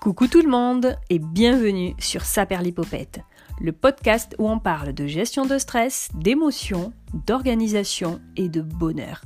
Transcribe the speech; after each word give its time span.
Coucou 0.00 0.28
tout 0.28 0.40
le 0.40 0.48
monde 0.48 0.96
et 1.10 1.18
bienvenue 1.18 1.94
sur 1.98 2.22
Saperlipopette, 2.22 3.20
le 3.60 3.72
podcast 3.72 4.34
où 4.38 4.48
on 4.48 4.58
parle 4.58 4.94
de 4.94 5.06
gestion 5.06 5.44
de 5.44 5.58
stress, 5.58 6.08
d'émotions, 6.14 6.94
d'organisation 7.26 8.18
et 8.34 8.48
de 8.48 8.62
bonheur. 8.62 9.20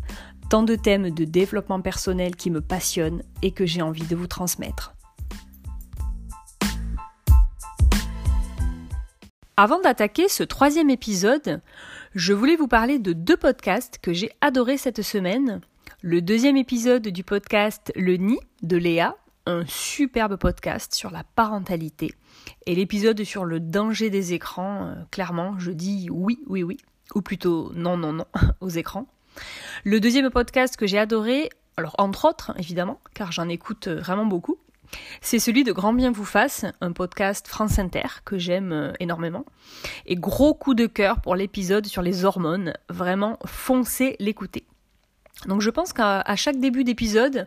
Tant 0.51 0.65
de 0.65 0.75
thèmes 0.75 1.11
de 1.11 1.25
développement 1.25 1.81
personnel 1.81 2.35
qui 2.35 2.51
me 2.51 2.61
passionnent 2.61 3.23
et 3.41 3.53
que 3.53 3.67
j'ai 3.67 3.83
envie 3.83 4.05
de 4.05 4.17
vous 4.17 4.27
transmettre. 4.27 4.95
Avant 9.57 9.81
d'attaquer 9.81 10.29
ce 10.29 10.43
troisième 10.43 10.91
épisode, 10.91 11.63
je 12.17 12.33
voulais 12.33 12.57
vous 12.57 12.67
parler 12.67 12.99
de 12.99 13.13
deux 13.13 13.37
podcasts 13.37 13.99
que 14.03 14.13
j'ai 14.13 14.33
adorés 14.41 14.77
cette 14.79 15.03
semaine. 15.03 15.61
Le 16.03 16.21
deuxième 16.21 16.57
épisode 16.57 17.07
du 17.07 17.23
podcast 17.23 17.93
Le 17.95 18.17
Nid 18.17 18.41
de 18.65 18.77
Léa, 18.77 19.15
un 19.47 19.65
superbe 19.67 20.37
podcast 20.37 20.95
sur 20.95 21.11
la 21.11 21.25
parentalité. 21.37 22.15
Et 22.67 22.75
l'épisode 22.75 23.23
sur 23.25 23.45
le 23.45 23.61
danger 23.61 24.11
des 24.11 24.33
écrans, 24.33 24.87
euh, 24.87 24.95
clairement, 25.11 25.59
je 25.59 25.71
dis 25.71 26.09
oui, 26.11 26.39
oui, 26.47 26.63
oui, 26.63 26.79
ou 27.15 27.23
plutôt 27.23 27.73
non, 27.75 27.97
non, 27.97 28.13
non 28.13 28.27
aux 28.61 28.69
écrans. 28.69 29.07
Le 29.85 30.01
deuxième 30.01 30.31
podcast 30.31 30.77
que 30.77 30.87
j'ai 30.87 30.99
adoré, 30.99 31.51
alors 31.77 31.95
entre 31.99 32.27
autres, 32.27 32.53
évidemment, 32.59 33.01
car 33.15 33.33
j'en 33.33 33.49
écoute 33.49 33.89
euh, 33.89 34.01
vraiment 34.01 34.27
beaucoup, 34.27 34.59
c'est 35.21 35.39
celui 35.39 35.65
de 35.65 35.73
Grand 35.73 35.93
Bien 35.93 36.13
vous 36.13 36.25
fasse, 36.25 36.65
un 36.81 36.93
podcast 36.93 37.49
France 37.49 37.79
Inter 37.79 38.23
que 38.25 38.39
j'aime 38.39 38.73
euh, 38.73 38.93
énormément. 39.01 39.45
Et 40.07 40.17
gros 40.17 40.55
coup 40.55 40.75
de 40.75 40.87
cœur 40.87 41.21
pour 41.21 41.37
l'épisode 41.37 41.87
sur 41.87 42.03
les 42.03 42.25
hormones, 42.25 42.75
vraiment 42.89 43.39
foncez 43.45 44.17
l'écouter. 44.21 44.65
Donc 45.47 45.61
je 45.61 45.71
pense 45.71 45.93
qu'à 45.93 46.37
chaque 46.37 46.59
début 46.59 46.85
d'épisode, 46.85 47.47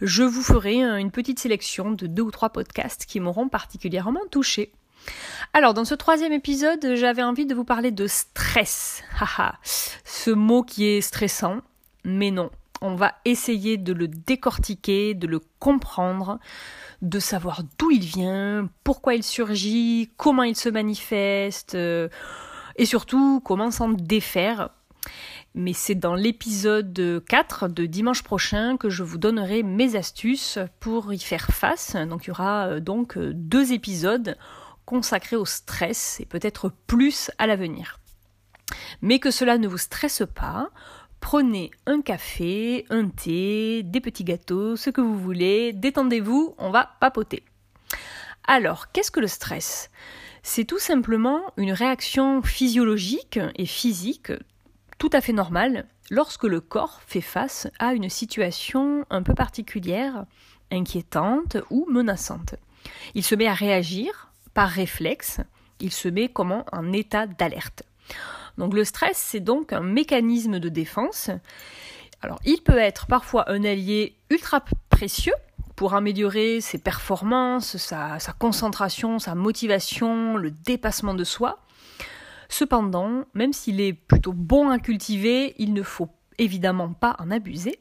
je 0.00 0.22
vous 0.22 0.42
ferai 0.42 0.82
une 0.82 1.10
petite 1.10 1.38
sélection 1.38 1.90
de 1.90 2.06
deux 2.06 2.22
ou 2.22 2.30
trois 2.30 2.50
podcasts 2.50 3.06
qui 3.06 3.20
m'auront 3.20 3.48
particulièrement 3.48 4.22
touché. 4.30 4.72
Alors 5.52 5.74
dans 5.74 5.84
ce 5.84 5.94
troisième 5.94 6.32
épisode, 6.32 6.94
j'avais 6.94 7.22
envie 7.22 7.46
de 7.46 7.54
vous 7.54 7.64
parler 7.64 7.90
de 7.90 8.06
stress. 8.06 9.02
Ce 10.04 10.30
mot 10.30 10.62
qui 10.62 10.86
est 10.86 11.00
stressant, 11.02 11.60
mais 12.04 12.30
non, 12.30 12.50
on 12.80 12.94
va 12.94 13.14
essayer 13.24 13.76
de 13.76 13.92
le 13.92 14.08
décortiquer, 14.08 15.14
de 15.14 15.26
le 15.26 15.40
comprendre, 15.58 16.38
de 17.02 17.18
savoir 17.18 17.62
d'où 17.78 17.90
il 17.90 18.04
vient, 18.04 18.68
pourquoi 18.84 19.14
il 19.14 19.22
surgit, 19.22 20.10
comment 20.16 20.42
il 20.42 20.56
se 20.56 20.68
manifeste, 20.68 21.74
euh, 21.74 22.08
et 22.76 22.86
surtout 22.86 23.40
comment 23.44 23.70
s'en 23.70 23.90
défaire 23.90 24.70
mais 25.54 25.72
c'est 25.72 25.94
dans 25.94 26.14
l'épisode 26.14 27.22
4 27.28 27.68
de 27.68 27.86
dimanche 27.86 28.22
prochain 28.24 28.76
que 28.76 28.90
je 28.90 29.04
vous 29.04 29.18
donnerai 29.18 29.62
mes 29.62 29.94
astuces 29.94 30.58
pour 30.80 31.12
y 31.12 31.18
faire 31.18 31.46
face. 31.46 31.94
Donc 31.94 32.24
il 32.24 32.28
y 32.28 32.30
aura 32.32 32.66
euh, 32.66 32.80
donc 32.80 33.16
euh, 33.16 33.32
deux 33.34 33.72
épisodes 33.72 34.36
consacrés 34.84 35.36
au 35.36 35.44
stress 35.44 36.18
et 36.20 36.26
peut-être 36.26 36.72
plus 36.86 37.30
à 37.38 37.46
l'avenir. 37.46 38.00
Mais 39.00 39.20
que 39.20 39.30
cela 39.30 39.56
ne 39.56 39.68
vous 39.68 39.78
stresse 39.78 40.24
pas, 40.34 40.70
prenez 41.20 41.70
un 41.86 42.02
café, 42.02 42.84
un 42.90 43.08
thé, 43.08 43.82
des 43.84 44.00
petits 44.00 44.24
gâteaux, 44.24 44.76
ce 44.76 44.90
que 44.90 45.00
vous 45.00 45.18
voulez, 45.18 45.72
détendez-vous, 45.72 46.54
on 46.58 46.70
va 46.70 46.96
papoter. 47.00 47.44
Alors, 48.46 48.90
qu'est-ce 48.90 49.10
que 49.10 49.20
le 49.20 49.28
stress? 49.28 49.90
C'est 50.42 50.64
tout 50.64 50.78
simplement 50.78 51.40
une 51.56 51.72
réaction 51.72 52.42
physiologique 52.42 53.38
et 53.56 53.64
physique 53.64 54.32
tout 54.98 55.10
à 55.12 55.20
fait 55.20 55.32
normal 55.32 55.86
lorsque 56.10 56.44
le 56.44 56.60
corps 56.60 57.00
fait 57.06 57.20
face 57.20 57.68
à 57.78 57.94
une 57.94 58.08
situation 58.08 59.04
un 59.10 59.22
peu 59.22 59.34
particulière, 59.34 60.26
inquiétante 60.70 61.56
ou 61.70 61.86
menaçante. 61.90 62.54
Il 63.14 63.24
se 63.24 63.34
met 63.34 63.46
à 63.46 63.54
réagir 63.54 64.30
par 64.52 64.68
réflexe, 64.68 65.40
il 65.80 65.92
se 65.92 66.08
met 66.08 66.28
comme 66.28 66.64
en 66.72 66.92
état 66.92 67.26
d'alerte. 67.26 67.82
Donc 68.58 68.74
le 68.74 68.84
stress, 68.84 69.16
c'est 69.16 69.40
donc 69.40 69.72
un 69.72 69.80
mécanisme 69.80 70.60
de 70.60 70.68
défense. 70.68 71.30
Alors 72.22 72.38
il 72.44 72.62
peut 72.62 72.78
être 72.78 73.06
parfois 73.06 73.50
un 73.50 73.64
allié 73.64 74.16
ultra 74.30 74.62
précieux 74.90 75.34
pour 75.76 75.94
améliorer 75.94 76.60
ses 76.60 76.78
performances, 76.78 77.76
sa 77.76 78.18
concentration, 78.38 79.18
sa 79.18 79.34
motivation, 79.34 80.36
le 80.36 80.52
dépassement 80.52 81.14
de 81.14 81.24
soi. 81.24 81.63
Cependant, 82.56 83.24
même 83.34 83.52
s'il 83.52 83.80
est 83.80 83.92
plutôt 83.92 84.32
bon 84.32 84.70
à 84.70 84.78
cultiver, 84.78 85.56
il 85.58 85.74
ne 85.74 85.82
faut 85.82 86.10
évidemment 86.38 86.92
pas 86.92 87.16
en 87.18 87.32
abuser. 87.32 87.80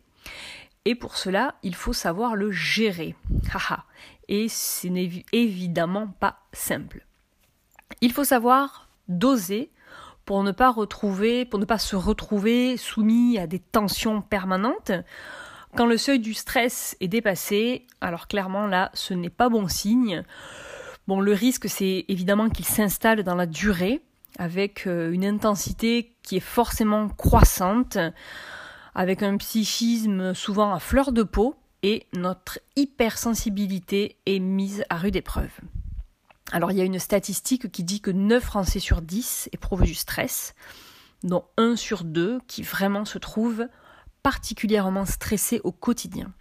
Et 0.85 0.95
pour 0.95 1.15
cela, 1.15 1.53
il 1.61 1.75
faut 1.75 1.93
savoir 1.93 2.35
le 2.35 2.51
gérer. 2.51 3.15
Et 4.29 4.47
ce 4.49 4.87
n'est 4.87 5.25
évidemment 5.31 6.07
pas 6.07 6.39
simple. 6.53 7.05
Il 8.01 8.11
faut 8.13 8.23
savoir 8.23 8.89
doser 9.07 9.69
pour 10.25 10.41
ne 10.41 10.51
pas 10.51 10.71
retrouver, 10.71 11.45
pour 11.45 11.59
ne 11.59 11.65
pas 11.65 11.77
se 11.77 11.95
retrouver 11.95 12.75
soumis 12.75 13.37
à 13.37 13.45
des 13.45 13.59
tensions 13.59 14.23
permanentes. 14.23 14.91
Quand 15.77 15.85
le 15.85 15.97
seuil 15.97 16.17
du 16.17 16.33
stress 16.33 16.97
est 16.99 17.07
dépassé, 17.07 17.85
alors 18.01 18.27
clairement 18.27 18.65
là, 18.65 18.89
ce 18.95 19.13
n'est 19.13 19.29
pas 19.29 19.49
bon 19.49 19.67
signe. 19.67 20.23
Bon, 21.07 21.19
le 21.19 21.33
risque, 21.33 21.69
c'est 21.69 22.05
évidemment 22.07 22.49
qu'il 22.49 22.65
s'installe 22.65 23.21
dans 23.21 23.35
la 23.35 23.45
durée, 23.45 24.01
avec 24.37 24.87
euh, 24.87 25.11
une 25.11 25.25
intensité 25.25 26.15
qui 26.23 26.37
est 26.37 26.41
forcément 26.41 27.09
croissante, 27.09 27.97
avec 28.95 29.23
un 29.23 29.37
psychisme 29.37 30.33
souvent 30.33 30.73
à 30.73 30.79
fleur 30.79 31.11
de 31.11 31.23
peau, 31.23 31.55
et 31.83 32.07
notre 32.13 32.59
hypersensibilité 32.75 34.15
est 34.25 34.39
mise 34.39 34.85
à 34.89 34.97
rude 34.97 35.17
épreuve. 35.17 35.51
Alors 36.51 36.71
il 36.71 36.77
y 36.77 36.81
a 36.81 36.85
une 36.85 36.99
statistique 36.99 37.71
qui 37.71 37.83
dit 37.83 38.01
que 38.01 38.11
9 38.11 38.43
Français 38.43 38.79
sur 38.79 39.01
10 39.01 39.49
éprouvent 39.51 39.83
du 39.83 39.95
stress, 39.95 40.55
dont 41.23 41.43
1 41.57 41.75
sur 41.75 42.03
2 42.03 42.39
qui 42.47 42.63
vraiment 42.63 43.05
se 43.05 43.17
trouvent 43.17 43.67
particulièrement 44.23 45.05
stressés 45.05 45.61
au 45.63 45.71
quotidien. 45.71 46.31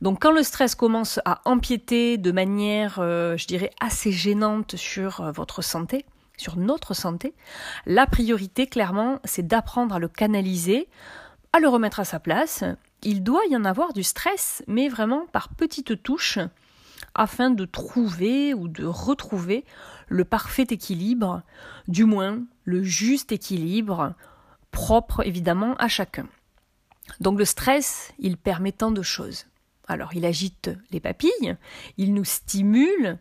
Donc 0.00 0.22
quand 0.22 0.32
le 0.32 0.42
stress 0.42 0.74
commence 0.74 1.20
à 1.24 1.40
empiéter 1.44 2.18
de 2.18 2.32
manière, 2.32 2.98
euh, 2.98 3.36
je 3.36 3.46
dirais, 3.46 3.70
assez 3.80 4.12
gênante 4.12 4.76
sur 4.76 5.20
euh, 5.20 5.32
votre 5.32 5.62
santé, 5.62 6.04
sur 6.36 6.56
notre 6.56 6.94
santé, 6.94 7.34
la 7.86 8.06
priorité, 8.06 8.66
clairement, 8.66 9.20
c'est 9.24 9.46
d'apprendre 9.46 9.94
à 9.94 9.98
le 9.98 10.08
canaliser, 10.08 10.88
à 11.52 11.60
le 11.60 11.68
remettre 11.68 12.00
à 12.00 12.04
sa 12.04 12.20
place. 12.20 12.64
Il 13.02 13.22
doit 13.22 13.46
y 13.50 13.56
en 13.56 13.64
avoir 13.64 13.92
du 13.92 14.02
stress, 14.02 14.62
mais 14.66 14.88
vraiment 14.88 15.26
par 15.32 15.50
petites 15.50 16.02
touches, 16.02 16.38
afin 17.14 17.50
de 17.50 17.64
trouver 17.64 18.54
ou 18.54 18.68
de 18.68 18.84
retrouver 18.84 19.64
le 20.08 20.24
parfait 20.24 20.66
équilibre, 20.70 21.42
du 21.86 22.04
moins 22.04 22.42
le 22.64 22.82
juste 22.82 23.32
équilibre, 23.32 24.14
propre 24.70 25.24
évidemment 25.26 25.76
à 25.76 25.88
chacun. 25.88 26.26
Donc 27.20 27.38
le 27.38 27.44
stress, 27.44 28.12
il 28.18 28.36
permet 28.36 28.72
tant 28.72 28.90
de 28.90 29.02
choses. 29.02 29.46
Alors 29.86 30.14
il 30.14 30.24
agite 30.24 30.70
les 30.90 31.00
papilles, 31.00 31.56
il 31.98 32.14
nous 32.14 32.24
stimule, 32.24 33.18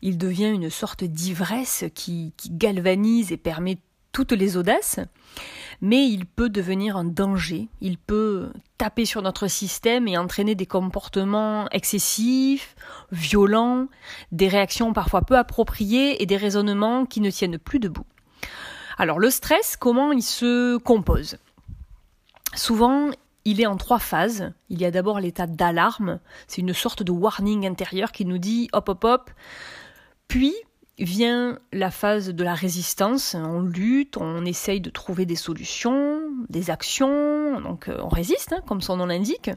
il 0.00 0.16
devient 0.16 0.50
une 0.50 0.70
sorte 0.70 1.04
d'ivresse 1.04 1.84
qui, 1.94 2.32
galvanise 2.46 3.32
et 3.32 3.36
permet 3.36 3.78
toutes 4.12 4.32
les 4.32 4.56
audaces, 4.56 4.98
mais 5.80 6.08
il 6.08 6.26
peut 6.26 6.48
devenir 6.48 6.96
un 6.96 7.04
danger, 7.04 7.68
il 7.80 7.98
peut 7.98 8.50
taper 8.78 9.04
sur 9.04 9.22
notre 9.22 9.46
système 9.46 10.08
et 10.08 10.16
entraîner 10.16 10.54
des 10.54 10.66
comportements 10.66 11.68
excessifs, 11.70 12.74
violents, 13.12 13.86
des 14.32 14.48
réactions 14.48 14.92
parfois 14.92 15.22
peu 15.22 15.36
appropriées 15.36 16.22
et 16.22 16.26
des 16.26 16.38
raisonnements 16.38 17.04
qui 17.04 17.20
ne 17.20 17.30
tiennent 17.30 17.58
plus 17.58 17.78
debout. 17.78 18.06
Alors 18.96 19.18
le 19.18 19.30
stress, 19.30 19.76
comment 19.76 20.12
il 20.12 20.22
se 20.22 20.76
compose? 20.78 21.36
Souvent, 22.54 23.10
il 23.44 23.60
est 23.60 23.66
en 23.66 23.76
trois 23.76 23.98
phases. 23.98 24.52
Il 24.68 24.80
y 24.80 24.84
a 24.84 24.90
d'abord 24.90 25.20
l'état 25.20 25.46
d'alarme, 25.46 26.20
c'est 26.46 26.60
une 26.60 26.74
sorte 26.74 27.02
de 27.02 27.12
warning 27.12 27.66
intérieur 27.66 28.12
qui 28.12 28.24
nous 28.24 28.38
dit 28.38 28.68
hop 28.72 28.88
hop 28.88 29.04
hop. 29.04 29.30
Puis 30.28 30.54
vient 30.98 31.58
la 31.72 31.90
phase 31.90 32.28
de 32.28 32.44
la 32.44 32.54
résistance, 32.54 33.34
on 33.34 33.62
lutte, 33.62 34.18
on 34.18 34.44
essaye 34.44 34.80
de 34.80 34.90
trouver 34.90 35.24
des 35.24 35.36
solutions, 35.36 36.20
des 36.50 36.70
actions, 36.70 37.60
donc 37.60 37.88
euh, 37.88 37.98
on 38.02 38.08
résiste, 38.08 38.52
hein, 38.52 38.60
comme 38.66 38.82
son 38.82 38.98
nom 38.98 39.06
l'indique. 39.06 39.50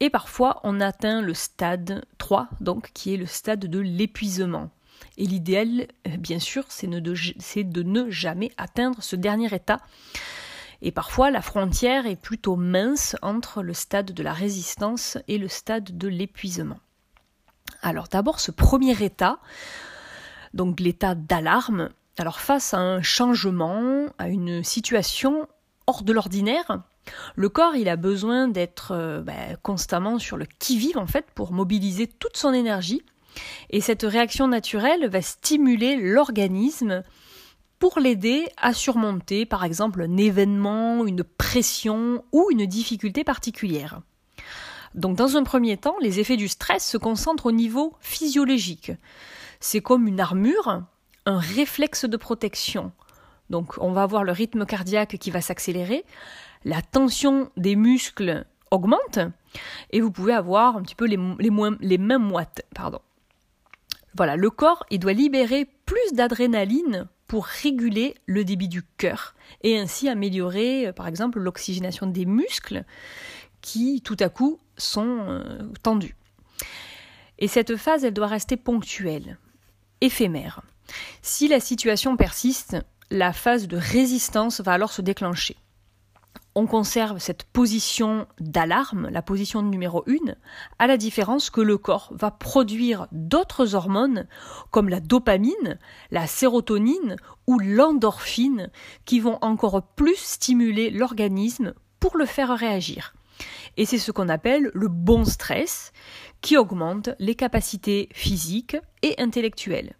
Et 0.00 0.10
parfois 0.10 0.60
on 0.64 0.80
atteint 0.80 1.22
le 1.22 1.32
stade 1.32 2.04
3, 2.18 2.48
donc 2.60 2.90
qui 2.92 3.14
est 3.14 3.16
le 3.16 3.26
stade 3.26 3.60
de 3.60 3.78
l'épuisement. 3.78 4.70
Et 5.16 5.24
l'idéal, 5.24 5.86
euh, 6.06 6.16
bien 6.18 6.38
sûr, 6.38 6.64
c'est 6.68 6.86
de 6.88 7.82
ne 7.82 8.10
jamais 8.10 8.52
atteindre 8.58 9.02
ce 9.02 9.16
dernier 9.16 9.54
état 9.54 9.80
et 10.82 10.92
parfois, 10.92 11.30
la 11.30 11.42
frontière 11.42 12.06
est 12.06 12.20
plutôt 12.20 12.56
mince 12.56 13.16
entre 13.22 13.62
le 13.62 13.74
stade 13.74 14.12
de 14.12 14.22
la 14.22 14.32
résistance 14.32 15.18
et 15.28 15.38
le 15.38 15.48
stade 15.48 15.96
de 15.96 16.08
l'épuisement. 16.08 16.78
Alors 17.82 18.08
d'abord, 18.08 18.40
ce 18.40 18.50
premier 18.50 19.02
état, 19.02 19.38
donc 20.54 20.80
l'état 20.80 21.14
d'alarme, 21.14 21.90
alors 22.18 22.40
face 22.40 22.74
à 22.74 22.78
un 22.78 23.02
changement, 23.02 24.06
à 24.18 24.28
une 24.28 24.62
situation 24.64 25.48
hors 25.86 26.02
de 26.02 26.12
l'ordinaire, 26.12 26.82
le 27.36 27.48
corps, 27.48 27.76
il 27.76 27.88
a 27.88 27.96
besoin 27.96 28.48
d'être 28.48 28.92
euh, 28.92 29.20
ben, 29.20 29.56
constamment 29.62 30.18
sur 30.18 30.36
le 30.36 30.46
qui-vive 30.58 30.98
en 30.98 31.06
fait 31.06 31.26
pour 31.34 31.52
mobiliser 31.52 32.06
toute 32.06 32.36
son 32.36 32.52
énergie 32.52 33.02
Et 33.70 33.80
cette 33.80 34.02
réaction 34.02 34.48
naturelle 34.48 35.08
va 35.08 35.22
stimuler 35.22 35.96
l'organisme 35.96 37.02
pour 37.78 37.98
l'aider 37.98 38.48
à 38.56 38.72
surmonter 38.72 39.46
par 39.46 39.64
exemple 39.64 40.02
un 40.02 40.16
événement, 40.16 41.06
une 41.06 41.24
pression 41.24 42.24
ou 42.32 42.48
une 42.50 42.66
difficulté 42.66 43.24
particulière. 43.24 44.00
Donc 44.94 45.16
dans 45.16 45.36
un 45.36 45.42
premier 45.42 45.76
temps, 45.76 45.96
les 46.00 46.20
effets 46.20 46.36
du 46.36 46.48
stress 46.48 46.88
se 46.88 46.96
concentrent 46.96 47.46
au 47.46 47.52
niveau 47.52 47.94
physiologique. 48.00 48.92
C'est 49.60 49.80
comme 49.80 50.08
une 50.08 50.20
armure, 50.20 50.82
un 51.26 51.38
réflexe 51.38 52.06
de 52.06 52.16
protection. 52.16 52.92
Donc 53.50 53.74
on 53.78 53.92
va 53.92 54.02
avoir 54.02 54.24
le 54.24 54.32
rythme 54.32 54.64
cardiaque 54.64 55.18
qui 55.18 55.30
va 55.30 55.40
s'accélérer, 55.40 56.04
la 56.64 56.82
tension 56.82 57.50
des 57.56 57.76
muscles 57.76 58.46
augmente 58.70 59.18
et 59.90 60.00
vous 60.00 60.10
pouvez 60.10 60.32
avoir 60.32 60.76
un 60.76 60.82
petit 60.82 60.94
peu 60.94 61.06
les, 61.06 61.18
les 61.80 61.98
mêmes 61.98 62.22
moites. 62.22 62.62
Pardon. 62.74 63.00
Voilà, 64.16 64.36
le 64.36 64.48
corps, 64.48 64.84
il 64.90 64.98
doit 64.98 65.12
libérer 65.12 65.68
plus 65.84 66.12
d'adrénaline 66.14 67.06
pour 67.26 67.46
réguler 67.46 68.14
le 68.26 68.44
débit 68.44 68.68
du 68.68 68.82
cœur 68.82 69.34
et 69.62 69.78
ainsi 69.78 70.08
améliorer, 70.08 70.88
euh, 70.88 70.92
par 70.92 71.06
exemple, 71.06 71.40
l'oxygénation 71.40 72.06
des 72.06 72.26
muscles 72.26 72.84
qui, 73.60 74.00
tout 74.02 74.16
à 74.20 74.28
coup, 74.28 74.60
sont 74.76 75.18
euh, 75.28 75.42
tendus. 75.82 76.16
Et 77.38 77.48
cette 77.48 77.76
phase, 77.76 78.04
elle 78.04 78.14
doit 78.14 78.26
rester 78.26 78.56
ponctuelle, 78.56 79.38
éphémère. 80.00 80.62
Si 81.22 81.48
la 81.48 81.60
situation 81.60 82.16
persiste, 82.16 82.76
la 83.10 83.32
phase 83.32 83.68
de 83.68 83.76
résistance 83.76 84.60
va 84.60 84.72
alors 84.72 84.92
se 84.92 85.02
déclencher 85.02 85.56
on 86.56 86.66
conserve 86.66 87.18
cette 87.18 87.44
position 87.44 88.26
d'alarme, 88.40 89.10
la 89.10 89.20
position 89.20 89.60
numéro 89.60 90.02
1, 90.08 90.32
à 90.78 90.86
la 90.86 90.96
différence 90.96 91.50
que 91.50 91.60
le 91.60 91.76
corps 91.76 92.08
va 92.12 92.30
produire 92.30 93.08
d'autres 93.12 93.74
hormones 93.74 94.26
comme 94.70 94.88
la 94.88 95.00
dopamine, 95.00 95.78
la 96.10 96.26
sérotonine 96.26 97.16
ou 97.46 97.58
l'endorphine 97.58 98.70
qui 99.04 99.20
vont 99.20 99.36
encore 99.42 99.82
plus 99.82 100.16
stimuler 100.16 100.88
l'organisme 100.88 101.74
pour 102.00 102.16
le 102.16 102.24
faire 102.24 102.56
réagir. 102.56 103.14
Et 103.76 103.84
c'est 103.84 103.98
ce 103.98 104.10
qu'on 104.10 104.30
appelle 104.30 104.70
le 104.72 104.88
bon 104.88 105.26
stress 105.26 105.92
qui 106.40 106.56
augmente 106.56 107.10
les 107.18 107.34
capacités 107.34 108.08
physiques 108.12 108.78
et 109.02 109.14
intellectuelles. 109.20 109.94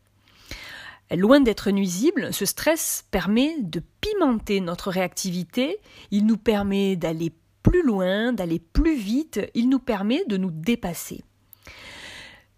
Loin 1.15 1.41
d'être 1.41 1.71
nuisible, 1.71 2.33
ce 2.33 2.45
stress 2.45 3.05
permet 3.11 3.57
de 3.61 3.81
pimenter 4.01 4.61
notre 4.61 4.91
réactivité, 4.91 5.79
il 6.11 6.27
nous 6.27 6.37
permet 6.37 6.97
d'aller 6.97 7.33
plus 7.63 7.85
loin, 7.85 8.33
d'aller 8.33 8.59
plus 8.59 8.97
vite, 8.97 9.41
il 9.55 9.69
nous 9.69 9.79
permet 9.79 10.25
de 10.25 10.37
nous 10.37 10.51
dépasser. 10.51 11.23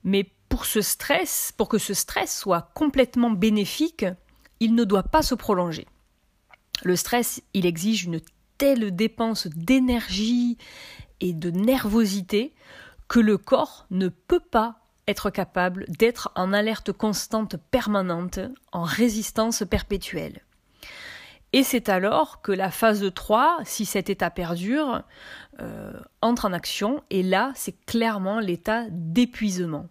Mais 0.02 0.30
pour 0.48 0.64
ce 0.64 0.80
stress, 0.80 1.52
pour 1.56 1.68
que 1.68 1.78
ce 1.78 1.92
stress 1.92 2.38
soit 2.38 2.70
complètement 2.74 3.30
bénéfique, 3.30 4.06
il 4.60 4.74
ne 4.74 4.84
doit 4.84 5.02
pas 5.02 5.22
se 5.22 5.34
prolonger. 5.34 5.86
Le 6.84 6.96
stress, 6.96 7.42
il 7.52 7.66
exige 7.66 8.04
une 8.04 8.20
telle 8.56 8.94
dépense 8.94 9.46
d'énergie 9.48 10.56
et 11.20 11.32
de 11.32 11.50
nervosité 11.50 12.54
que 13.08 13.20
le 13.20 13.36
corps 13.36 13.86
ne 13.90 14.08
peut 14.08 14.40
pas 14.40 14.88
être 15.08 15.31
capable 15.31 15.87
d'être 15.88 16.31
en 16.37 16.52
alerte 16.52 16.93
constante 16.93 17.56
permanente, 17.70 18.38
en 18.72 18.82
résistance 18.82 19.64
perpétuelle. 19.69 20.43
Et 21.55 21.62
c'est 21.62 21.88
alors 21.88 22.43
que 22.43 22.52
la 22.52 22.70
phase 22.70 23.10
3, 23.14 23.60
si 23.64 23.87
cet 23.87 24.10
état 24.10 24.28
perdure, 24.28 25.02
euh, 25.60 25.93
entre 26.20 26.44
en 26.44 26.52
action, 26.52 27.02
et 27.08 27.22
là 27.22 27.52
c'est 27.55 27.84
clairement 27.87 28.38
l'état 28.38 28.84
d'épuisement, 28.90 29.88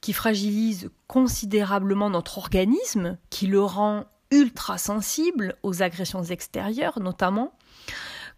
qui 0.00 0.12
fragilise 0.12 0.90
considérablement 1.08 2.10
notre 2.10 2.38
organisme, 2.38 3.18
qui 3.28 3.48
le 3.48 3.60
rend 3.60 4.04
ultra 4.30 4.78
sensible 4.78 5.56
aux 5.64 5.82
agressions 5.82 6.22
extérieures 6.22 7.00
notamment. 7.00 7.54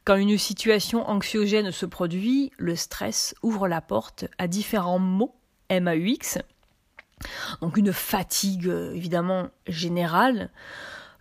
Quand 0.04 0.16
une 0.16 0.38
situation 0.38 1.06
anxiogène 1.10 1.72
se 1.72 1.84
produit, 1.84 2.52
le 2.56 2.74
stress 2.74 3.34
ouvre 3.42 3.68
la 3.68 3.82
porte 3.82 4.24
à 4.38 4.48
différents 4.48 4.98
maux 4.98 5.39
MAUX. 5.70 6.38
Donc 7.60 7.76
une 7.76 7.92
fatigue 7.92 8.68
euh, 8.68 8.94
évidemment 8.94 9.48
générale. 9.66 10.50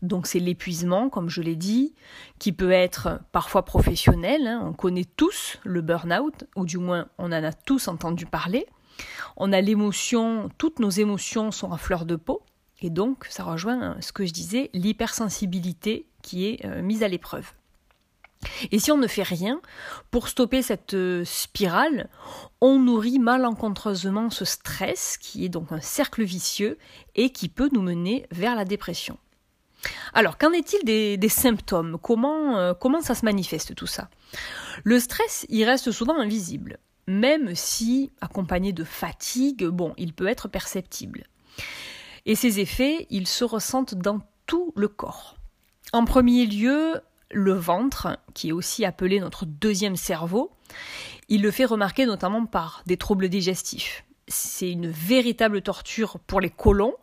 Donc 0.01 0.27
c'est 0.27 0.39
l'épuisement, 0.39 1.09
comme 1.09 1.29
je 1.29 1.41
l'ai 1.41 1.57
dit, 1.57 1.93
qui 2.39 2.53
peut 2.53 2.71
être 2.71 3.19
parfois 3.31 3.65
professionnel. 3.65 4.47
Hein. 4.47 4.61
On 4.65 4.73
connaît 4.73 5.05
tous 5.17 5.57
le 5.65 5.81
burn-out, 5.81 6.45
ou 6.55 6.65
du 6.65 6.77
moins 6.77 7.07
on 7.17 7.25
en 7.25 7.43
a 7.43 7.51
tous 7.51 7.87
entendu 7.87 8.25
parler. 8.25 8.65
On 9.35 9.51
a 9.51 9.61
l'émotion, 9.61 10.49
toutes 10.57 10.79
nos 10.79 10.89
émotions 10.89 11.51
sont 11.51 11.71
à 11.71 11.77
fleur 11.77 12.05
de 12.05 12.15
peau. 12.15 12.43
Et 12.81 12.89
donc 12.89 13.25
ça 13.29 13.43
rejoint 13.43 13.81
hein, 13.81 13.97
ce 13.99 14.13
que 14.13 14.25
je 14.25 14.31
disais, 14.31 14.69
l'hypersensibilité 14.73 16.05
qui 16.21 16.47
est 16.47 16.65
euh, 16.65 16.81
mise 16.81 17.03
à 17.03 17.09
l'épreuve. 17.09 17.51
Et 18.71 18.79
si 18.79 18.91
on 18.91 18.97
ne 18.97 19.07
fait 19.07 19.23
rien 19.23 19.61
pour 20.11 20.29
stopper 20.29 20.61
cette 20.61 20.93
euh, 20.93 21.25
spirale, 21.25 22.09
on 22.61 22.79
nourrit 22.79 23.19
malencontreusement 23.19 24.29
ce 24.29 24.45
stress 24.45 25.17
qui 25.17 25.45
est 25.45 25.49
donc 25.49 25.71
un 25.71 25.81
cercle 25.81 26.23
vicieux 26.23 26.77
et 27.15 27.31
qui 27.31 27.49
peut 27.49 27.69
nous 27.73 27.81
mener 27.81 28.25
vers 28.31 28.55
la 28.55 28.65
dépression. 28.65 29.17
Alors, 30.13 30.37
qu'en 30.37 30.51
est-il 30.51 30.83
des, 30.83 31.29
symptômes? 31.29 31.97
Comment, 32.01 32.57
euh, 32.57 32.73
comment 32.73 33.01
ça 33.01 33.15
se 33.15 33.25
manifeste 33.25 33.75
tout 33.75 33.87
ça? 33.87 34.09
Le 34.83 34.99
stress, 34.99 35.45
il 35.49 35.63
reste 35.63 35.91
souvent 35.91 36.19
invisible, 36.19 36.79
même 37.07 37.55
si, 37.55 38.11
accompagné 38.21 38.73
de 38.73 38.83
fatigue, 38.83 39.65
bon, 39.65 39.93
il 39.97 40.13
peut 40.13 40.27
être 40.27 40.47
perceptible. 40.47 41.27
Et 42.25 42.35
ces 42.35 42.59
effets, 42.59 43.07
ils 43.09 43.27
se 43.27 43.43
ressentent 43.43 43.95
dans 43.95 44.19
tout 44.45 44.73
le 44.75 44.87
corps. 44.87 45.37
En 45.93 46.05
premier 46.05 46.45
lieu, 46.45 47.01
le 47.31 47.53
ventre, 47.53 48.17
qui 48.33 48.49
est 48.49 48.53
aussi 48.53 48.85
appelé 48.85 49.19
notre 49.19 49.45
deuxième 49.45 49.95
cerveau, 49.95 50.51
il 51.27 51.41
le 51.41 51.51
fait 51.51 51.65
remarquer 51.65 52.05
notamment 52.05 52.45
par 52.45 52.83
des 52.85 52.97
troubles 52.97 53.29
digestifs. 53.29 54.03
C'est 54.27 54.71
une 54.71 54.89
véritable 54.89 55.61
torture 55.61 56.19
pour 56.19 56.41
les 56.41 56.49
côlons, 56.49 56.95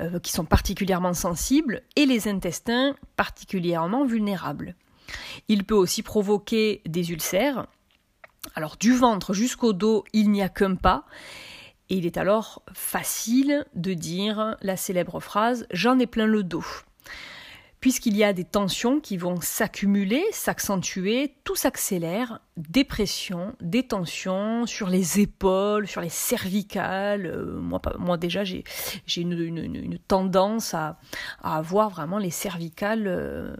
euh, 0.00 0.18
qui 0.20 0.32
sont 0.32 0.44
particulièrement 0.44 1.14
sensibles, 1.14 1.82
et 1.96 2.06
les 2.06 2.28
intestins 2.28 2.94
particulièrement 3.16 4.06
vulnérables. 4.06 4.74
Il 5.48 5.64
peut 5.64 5.74
aussi 5.74 6.02
provoquer 6.02 6.80
des 6.86 7.10
ulcères. 7.10 7.66
Alors 8.54 8.76
du 8.78 8.94
ventre 8.94 9.34
jusqu'au 9.34 9.72
dos, 9.72 10.04
il 10.12 10.30
n'y 10.30 10.42
a 10.42 10.48
qu'un 10.48 10.76
pas. 10.76 11.04
Et 11.90 11.96
il 11.96 12.06
est 12.06 12.16
alors 12.16 12.62
facile 12.72 13.66
de 13.74 13.92
dire 13.92 14.56
la 14.62 14.78
célèbre 14.78 15.20
phrase 15.20 15.66
J'en 15.70 15.98
ai 15.98 16.06
plein 16.06 16.26
le 16.26 16.42
dos 16.42 16.64
puisqu'il 17.82 18.16
y 18.16 18.22
a 18.22 18.32
des 18.32 18.44
tensions 18.44 19.00
qui 19.00 19.16
vont 19.16 19.40
s'accumuler, 19.40 20.24
s'accentuer, 20.30 21.34
tout 21.42 21.56
s'accélère, 21.56 22.38
des 22.56 22.84
pressions, 22.84 23.56
des 23.60 23.82
tensions 23.82 24.66
sur 24.66 24.88
les 24.88 25.18
épaules, 25.18 25.88
sur 25.88 26.00
les 26.00 26.08
cervicales. 26.08 27.26
Euh, 27.26 27.60
moi, 27.98 28.16
déjà, 28.18 28.44
j'ai 28.44 28.62
une, 29.16 29.98
tendance 30.06 30.74
à, 30.74 31.00
avoir 31.42 31.90
vraiment 31.90 32.18
les 32.18 32.30
cervicales 32.30 33.08
euh, 33.08 33.56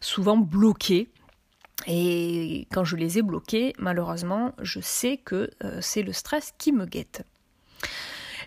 souvent 0.00 0.36
bloquées. 0.36 1.10
Et 1.88 2.68
quand 2.72 2.84
je 2.84 2.94
les 2.94 3.18
ai 3.18 3.22
bloquées, 3.22 3.72
malheureusement, 3.80 4.52
je 4.62 4.78
sais 4.78 5.16
que 5.16 5.50
euh, 5.64 5.80
c'est 5.80 6.02
le 6.02 6.12
stress 6.12 6.54
qui 6.56 6.70
me 6.70 6.86
guette. 6.86 7.24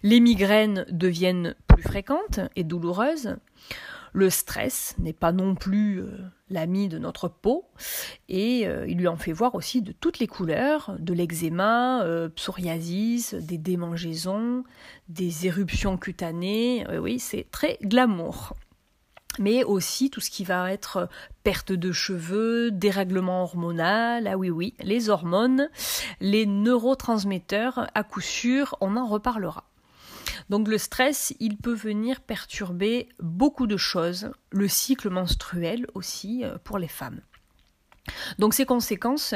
Les 0.01 0.21
migraines 0.21 0.85
deviennent 0.89 1.55
plus 1.67 1.83
fréquentes 1.83 2.39
et 2.55 2.63
douloureuses. 2.63 3.35
Le 4.13 4.29
stress 4.29 4.95
n'est 4.99 5.13
pas 5.13 5.31
non 5.31 5.55
plus 5.55 6.01
euh, 6.01 6.09
l'ami 6.49 6.87
de 6.87 6.97
notre 6.97 7.27
peau 7.27 7.65
et 8.27 8.67
euh, 8.67 8.87
il 8.87 8.97
lui 8.97 9.07
en 9.07 9.17
fait 9.17 9.31
voir 9.31 9.55
aussi 9.55 9.81
de 9.81 9.91
toutes 9.91 10.19
les 10.19 10.27
couleurs, 10.27 10.95
de 10.99 11.13
l'eczéma, 11.13 12.03
euh, 12.03 12.29
psoriasis, 12.29 13.33
des 13.33 13.57
démangeaisons, 13.57 14.63
des 15.07 15.47
éruptions 15.47 15.97
cutanées. 15.97 16.85
oui, 16.99 17.19
c'est 17.19 17.47
très 17.51 17.77
glamour 17.83 18.53
mais 19.37 19.63
aussi 19.63 20.09
tout 20.09 20.21
ce 20.21 20.31
qui 20.31 20.43
va 20.43 20.71
être 20.71 21.07
perte 21.43 21.71
de 21.71 21.91
cheveux, 21.91 22.71
dérèglement 22.71 23.43
hormonal, 23.43 24.27
ah 24.27 24.37
oui 24.37 24.49
oui, 24.49 24.73
les 24.81 25.09
hormones, 25.09 25.69
les 26.19 26.45
neurotransmetteurs, 26.45 27.87
à 27.93 28.03
coup 28.03 28.21
sûr, 28.21 28.75
on 28.81 28.97
en 28.97 29.07
reparlera. 29.07 29.65
Donc 30.49 30.67
le 30.67 30.77
stress, 30.77 31.33
il 31.39 31.57
peut 31.57 31.73
venir 31.73 32.21
perturber 32.21 33.09
beaucoup 33.19 33.67
de 33.67 33.77
choses, 33.77 34.31
le 34.51 34.67
cycle 34.67 35.09
menstruel 35.09 35.85
aussi 35.93 36.43
euh, 36.43 36.57
pour 36.63 36.77
les 36.77 36.87
femmes. 36.87 37.21
Donc 38.39 38.53
ces 38.53 38.65
conséquences 38.65 39.35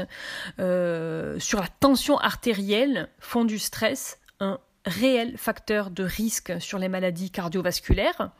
euh, 0.59 1.39
sur 1.39 1.59
la 1.59 1.67
tension 1.67 2.17
artérielle 2.17 3.09
font 3.19 3.45
du 3.45 3.59
stress 3.59 4.19
un 4.39 4.59
réel 4.85 5.37
facteur 5.37 5.91
de 5.91 6.03
risque 6.03 6.53
sur 6.59 6.77
les 6.77 6.89
maladies 6.89 7.31
cardiovasculaires. 7.31 8.31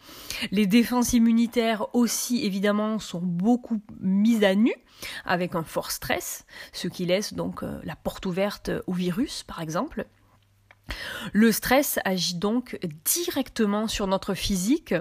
Les 0.52 0.66
défenses 0.66 1.14
immunitaires 1.14 1.88
aussi 1.94 2.46
évidemment 2.46 3.00
sont 3.00 3.22
beaucoup 3.22 3.82
mises 4.02 4.44
à 4.44 4.56
nu 4.56 4.74
avec 5.26 5.56
un 5.56 5.64
fort 5.64 5.92
stress, 5.92 6.46
ce 6.74 6.88
qui 6.88 7.06
laisse 7.06 7.34
donc 7.34 7.64
euh, 7.64 7.80
la 7.84 7.96
porte 7.96 8.26
ouverte 8.26 8.72
au 8.88 8.94
virus 8.94 9.44
par 9.44 9.62
exemple. 9.62 10.06
Le 11.32 11.52
stress 11.52 12.00
agit 12.06 12.36
donc 12.36 12.78
directement 13.06 13.88
sur 13.88 14.08
notre 14.08 14.34
physique, 14.34 14.94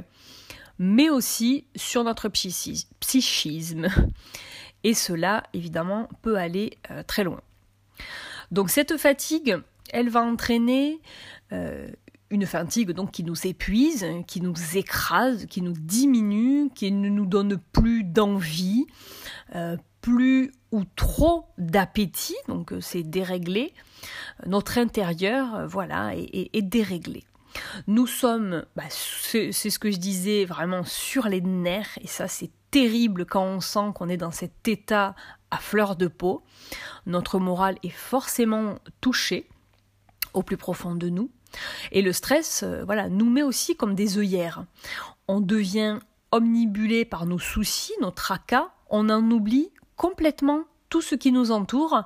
mais 0.79 1.11
aussi 1.11 1.65
sur 1.77 2.05
notre 2.05 2.29
psychisme. 2.29 3.89
Et 4.85 4.95
cela, 4.95 5.45
évidemment, 5.53 6.09
peut 6.23 6.37
aller 6.37 6.79
euh, 6.91 7.03
très 7.03 7.25
loin. 7.25 7.41
Donc 8.51 8.71
cette 8.71 8.97
fatigue, 8.97 9.59
elle 9.93 10.09
va 10.09 10.23
entraîner 10.23 11.01
euh, 11.53 11.89
une 12.31 12.47
fatigue 12.47 12.91
donc 12.93 13.13
qui 13.13 13.25
nous 13.25 13.47
épuise, 13.47 14.07
qui 14.27 14.41
nous 14.41 14.55
écrase, 14.75 15.47
qui 15.47 15.63
nous 15.63 15.75
diminue, 15.75 16.71
qui 16.75 16.91
ne 16.91 17.09
nous 17.09 17.27
donne 17.27 17.59
plus 17.73 18.05
d'envie, 18.05 18.87
euh, 19.55 19.77
plus 20.03 20.53
ou 20.73 20.85
trop 20.97 21.47
d'appétit, 21.57 22.37
donc 22.49 22.75
c'est 22.81 23.03
déréglé. 23.03 23.73
Notre 24.47 24.79
intérieur, 24.79 25.67
voilà, 25.67 26.13
est 26.15 26.63
déréglé. 26.63 27.25
Nous 27.87 28.07
sommes, 28.07 28.65
bah, 28.77 28.85
c'est 28.91 29.53
ce 29.53 29.79
que 29.79 29.91
je 29.91 29.99
disais, 29.99 30.45
vraiment 30.45 30.85
sur 30.85 31.29
les 31.29 31.41
nerfs, 31.41 31.99
et 32.01 32.07
ça 32.07 32.29
c'est 32.29 32.51
terrible 32.71 33.27
quand 33.27 33.45
on 33.45 33.61
sent 33.61 33.93
qu'on 33.95 34.09
est 34.09 34.17
dans 34.17 34.31
cet 34.31 34.67
état 34.69 35.15
à 35.51 35.59
fleur 35.59 35.97
de 35.97 36.09
peau. 36.09 36.43
Notre 37.07 37.39
morale 37.39 37.77
est 37.83 37.91
forcément 37.91 38.77
touché 39.01 39.49
au 40.33 40.43
plus 40.43 40.57
profond 40.57 40.95
de 40.95 41.09
nous. 41.09 41.31
Et 41.91 42.01
le 42.01 42.15
stress, 42.15 42.63
euh, 42.63 42.83
voilà, 42.85 43.11
nous 43.11 43.29
met 43.29 43.43
aussi 43.43 43.77
comme 43.77 43.95
des 43.95 44.17
œillères. 44.17 44.65
On 45.29 45.41
devient 45.41 45.99
omnibulé 46.31 47.05
par 47.05 47.27
nos 47.27 47.39
soucis, 47.39 47.93
nos 48.01 48.11
tracas, 48.11 48.71
on 48.89 49.11
en 49.11 49.31
oublie 49.31 49.71
complètement 50.03 50.65
tout 50.89 51.01
ce 51.01 51.15
qui 51.15 51.31
nous 51.31 51.53
entoure. 51.53 52.03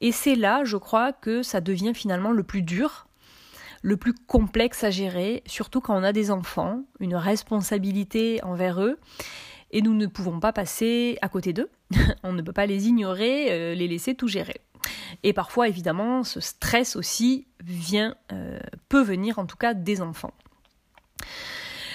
Et 0.00 0.10
c'est 0.10 0.34
là, 0.34 0.64
je 0.64 0.76
crois, 0.76 1.12
que 1.12 1.44
ça 1.44 1.60
devient 1.60 1.94
finalement 1.94 2.32
le 2.32 2.42
plus 2.42 2.62
dur 2.62 3.06
le 3.82 3.96
plus 3.96 4.14
complexe 4.14 4.82
à 4.82 4.90
gérer, 4.90 5.44
surtout 5.46 5.80
quand 5.80 5.96
on 5.96 6.02
a 6.02 6.12
des 6.12 6.32
enfants, 6.32 6.82
une 6.98 7.14
responsabilité 7.14 8.42
envers 8.42 8.82
eux, 8.82 8.98
et 9.70 9.80
nous 9.80 9.94
ne 9.94 10.06
pouvons 10.06 10.40
pas 10.40 10.52
passer 10.52 11.18
à 11.22 11.28
côté 11.28 11.52
d'eux, 11.52 11.70
on 12.24 12.32
ne 12.32 12.42
peut 12.42 12.52
pas 12.52 12.66
les 12.66 12.88
ignorer, 12.88 13.52
euh, 13.52 13.74
les 13.74 13.86
laisser 13.86 14.16
tout 14.16 14.26
gérer. 14.26 14.60
Et 15.22 15.32
parfois, 15.32 15.68
évidemment, 15.68 16.24
ce 16.24 16.40
stress 16.40 16.96
aussi 16.96 17.46
vient, 17.62 18.16
euh, 18.32 18.58
peut 18.88 19.02
venir 19.02 19.38
en 19.38 19.46
tout 19.46 19.58
cas 19.58 19.72
des 19.72 20.00
enfants. 20.00 20.34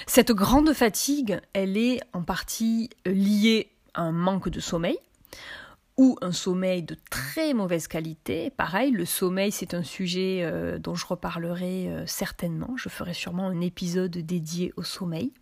Cette 0.06 0.32
grande 0.32 0.72
fatigue, 0.72 1.40
elle 1.52 1.76
est 1.76 2.00
en 2.14 2.22
partie 2.22 2.88
liée 3.04 3.70
à 3.92 4.02
un 4.02 4.12
manque 4.12 4.48
de 4.48 4.60
sommeil, 4.60 4.96
ou 5.96 6.16
un 6.22 6.32
sommeil 6.32 6.82
de 6.82 6.96
très 7.10 7.52
mauvaise 7.54 7.86
qualité. 7.86 8.50
Pareil, 8.50 8.90
le 8.90 9.04
sommeil, 9.04 9.52
c'est 9.52 9.74
un 9.74 9.82
sujet 9.82 10.40
euh, 10.42 10.78
dont 10.78 10.94
je 10.94 11.06
reparlerai 11.06 11.88
euh, 11.88 12.06
certainement. 12.06 12.74
Je 12.76 12.88
ferai 12.88 13.14
sûrement 13.14 13.46
un 13.46 13.60
épisode 13.60 14.16
dédié 14.16 14.72
au 14.76 14.82
sommeil. 14.82 15.32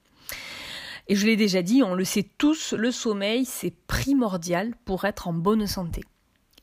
Et 1.08 1.16
je 1.16 1.26
l'ai 1.26 1.36
déjà 1.36 1.62
dit, 1.62 1.82
on 1.82 1.94
le 1.94 2.04
sait 2.04 2.28
tous, 2.38 2.72
le 2.72 2.90
sommeil, 2.90 3.44
c'est 3.44 3.74
primordial 3.86 4.74
pour 4.84 5.04
être 5.04 5.28
en 5.28 5.32
bonne 5.32 5.66
santé. 5.66 6.02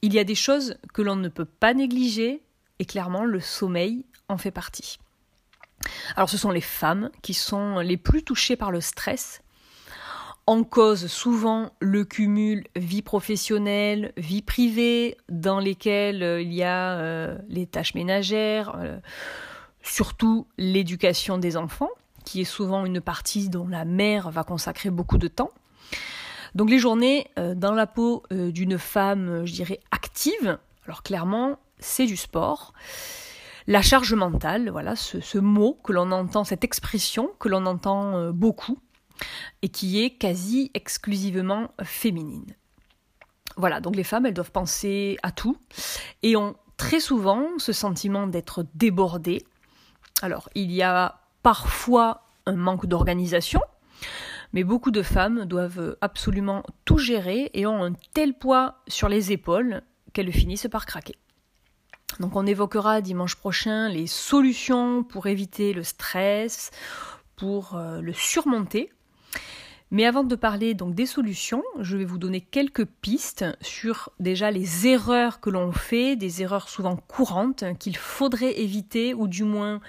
Il 0.02 0.14
y 0.14 0.20
a 0.20 0.24
des 0.24 0.36
choses 0.36 0.78
que 0.94 1.02
l'on 1.02 1.16
ne 1.16 1.30
peut 1.30 1.46
pas 1.46 1.74
négliger, 1.74 2.44
et 2.80 2.86
clairement, 2.86 3.26
le 3.26 3.40
sommeil 3.40 4.06
en 4.30 4.38
fait 4.38 4.52
partie. 4.52 5.00
Alors 6.16 6.30
ce 6.30 6.38
sont 6.38 6.52
les 6.52 6.62
femmes 6.62 7.10
qui 7.22 7.34
sont 7.34 7.80
les 7.80 7.98
plus 7.98 8.24
touchées 8.24 8.56
par 8.56 8.72
le 8.72 8.82
stress, 8.82 9.42
en 10.48 10.64
cause 10.64 11.08
souvent 11.08 11.72
le 11.82 12.06
cumul 12.06 12.64
vie 12.78 13.02
professionnelle, 13.02 14.14
vie 14.16 14.42
privée, 14.42 15.18
dans 15.28 15.60
lesquelles 15.60 16.24
euh, 16.24 16.42
il 16.42 16.54
y 16.54 16.64
a 16.64 16.98
euh, 16.98 17.38
les 17.50 17.68
tâches 17.68 17.94
ménagères, 17.94 18.74
euh, 18.78 18.98
surtout 19.84 20.48
l'éducation 20.58 21.38
des 21.38 21.58
enfants, 21.58 21.90
qui 22.24 22.42
est 22.42 22.46
souvent 22.46 22.86
une 22.86 23.02
partie 23.02 23.50
dont 23.50 23.68
la 23.68 23.84
mère 23.84 24.32
va 24.32 24.46
consacrer 24.46 24.90
beaucoup 24.90 25.18
de 25.18 25.28
temps. 25.28 25.52
Donc 26.56 26.70
les 26.70 26.80
journées 26.80 27.28
dans 27.56 27.74
la 27.74 27.88
peau 27.88 28.24
d'une 28.32 28.78
femme, 28.78 29.46
je 29.46 29.54
dirais, 29.54 29.80
active, 29.92 30.58
alors 30.86 31.04
clairement, 31.04 31.58
c'est 31.80 32.06
du 32.06 32.18
sport. 32.18 32.74
La 33.68 33.82
charge 33.82 34.14
mentale, 34.14 34.70
voilà 34.70 34.96
ce 34.96 35.38
mot 35.38 35.78
que 35.84 35.94
l'on 35.94 36.12
entend, 36.12 36.44
cette 36.44 36.64
expression 36.64 37.30
que 37.40 37.48
l'on 37.48 37.66
entend 37.66 38.32
beaucoup, 38.32 38.80
et 39.62 39.70
qui 39.70 40.04
est 40.04 40.12
quasi 40.12 40.72
exclusivement 40.74 41.72
féminine. 41.84 42.56
Voilà, 43.56 43.80
donc 43.82 43.96
les 43.96 44.04
femmes, 44.04 44.26
elles 44.26 44.34
doivent 44.34 44.52
penser 44.52 45.18
à 45.24 45.32
tout 45.32 45.58
et 46.22 46.36
ont 46.36 46.56
très 46.78 47.00
souvent 47.00 47.48
ce 47.58 47.74
sentiment 47.74 48.28
d'être 48.28 48.66
débordées. 48.76 49.46
Alors, 50.22 50.50
il 50.54 50.72
y 50.72 50.84
a 50.84 51.22
parfois 51.42 52.24
un 52.46 52.56
manque 52.56 52.86
d'organisation, 52.86 53.62
mais 54.54 54.64
beaucoup 54.64 54.92
de 54.92 55.02
femmes 55.02 55.46
doivent 55.46 55.98
absolument 56.02 56.64
tout 56.86 56.98
gérer 56.98 57.50
et 57.54 57.66
ont 57.66 57.84
un 57.84 57.94
tel 58.14 58.34
poids 58.34 58.84
sur 58.88 59.10
les 59.10 59.32
épaules 59.32 59.82
qu'elles 60.14 60.32
finissent 60.32 60.68
par 60.72 60.86
craquer. 60.86 61.16
Donc 62.20 62.36
on 62.36 62.46
évoquera 62.46 63.02
dimanche 63.02 63.36
prochain 63.36 63.90
les 63.90 64.08
solutions 64.08 65.04
pour 65.04 65.28
éviter 65.28 65.74
le 65.74 65.84
stress, 65.84 66.72
pour 67.36 67.76
euh, 67.76 68.02
le 68.02 68.14
surmonter. 68.14 68.92
Mais 69.90 70.06
avant 70.06 70.24
de 70.24 70.36
parler 70.36 70.74
donc 70.74 70.96
des 70.96 71.06
solutions, 71.06 71.64
je 71.80 71.96
vais 71.96 72.04
vous 72.04 72.18
donner 72.18 72.42
quelques 72.42 72.86
pistes 72.86 73.46
sur 73.62 74.10
déjà 74.20 74.52
les 74.52 74.86
erreurs 74.86 75.40
que 75.40 75.50
l'on 75.50 75.72
fait, 75.72 76.18
des 76.18 76.42
erreurs 76.42 76.68
souvent 76.68 76.98
courantes 76.98 77.64
qu'il 77.80 77.96
faudrait 77.96 78.60
éviter 78.60 79.14
ou 79.14 79.28
du 79.30 79.46
moins 79.46 79.80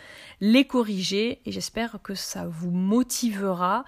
les 0.41 0.67
corriger 0.67 1.41
et 1.45 1.51
j'espère 1.51 1.99
que 2.03 2.15
ça 2.15 2.47
vous 2.47 2.71
motivera 2.71 3.85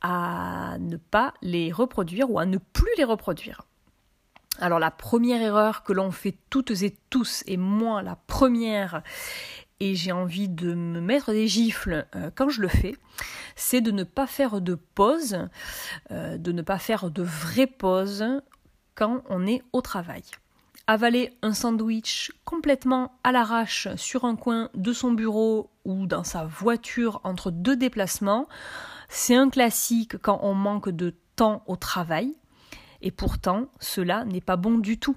à 0.00 0.76
ne 0.78 0.96
pas 0.96 1.34
les 1.42 1.72
reproduire 1.72 2.30
ou 2.30 2.38
à 2.38 2.46
ne 2.46 2.58
plus 2.58 2.90
les 2.96 3.04
reproduire. 3.04 3.62
Alors 4.60 4.78
la 4.78 4.90
première 4.90 5.40
erreur 5.40 5.82
que 5.82 5.92
l'on 5.92 6.12
fait 6.12 6.36
toutes 6.50 6.82
et 6.82 6.96
tous, 7.10 7.42
et 7.46 7.56
moi 7.56 8.02
la 8.02 8.16
première, 8.16 9.02
et 9.82 9.96
j'ai 9.96 10.12
envie 10.12 10.48
de 10.48 10.74
me 10.74 11.00
mettre 11.00 11.32
des 11.32 11.48
gifles 11.48 12.06
euh, 12.14 12.30
quand 12.36 12.48
je 12.48 12.60
le 12.60 12.68
fais, 12.68 12.94
c'est 13.56 13.80
de 13.80 13.90
ne 13.90 14.04
pas 14.04 14.28
faire 14.28 14.60
de 14.60 14.76
pause, 14.76 15.48
euh, 16.12 16.38
de 16.38 16.52
ne 16.52 16.62
pas 16.62 16.78
faire 16.78 17.10
de 17.10 17.24
vraie 17.24 17.66
pause 17.66 18.24
quand 18.94 19.24
on 19.28 19.44
est 19.44 19.60
au 19.72 19.80
travail. 19.80 20.22
Avaler 20.86 21.36
un 21.42 21.52
sandwich 21.52 22.30
complètement 22.44 23.18
à 23.24 23.32
l'arrache 23.32 23.88
sur 23.96 24.24
un 24.24 24.36
coin 24.36 24.70
de 24.74 24.92
son 24.92 25.10
bureau 25.10 25.68
ou 25.84 26.06
dans 26.06 26.22
sa 26.22 26.44
voiture 26.44 27.20
entre 27.24 27.50
deux 27.50 27.76
déplacements, 27.76 28.46
c'est 29.08 29.34
un 29.34 29.50
classique 29.50 30.16
quand 30.18 30.38
on 30.42 30.54
manque 30.54 30.90
de 30.90 31.12
temps 31.34 31.64
au 31.66 31.74
travail. 31.74 32.36
Et 33.00 33.10
pourtant, 33.10 33.66
cela 33.80 34.24
n'est 34.26 34.40
pas 34.40 34.56
bon 34.56 34.78
du 34.78 35.00
tout. 35.00 35.16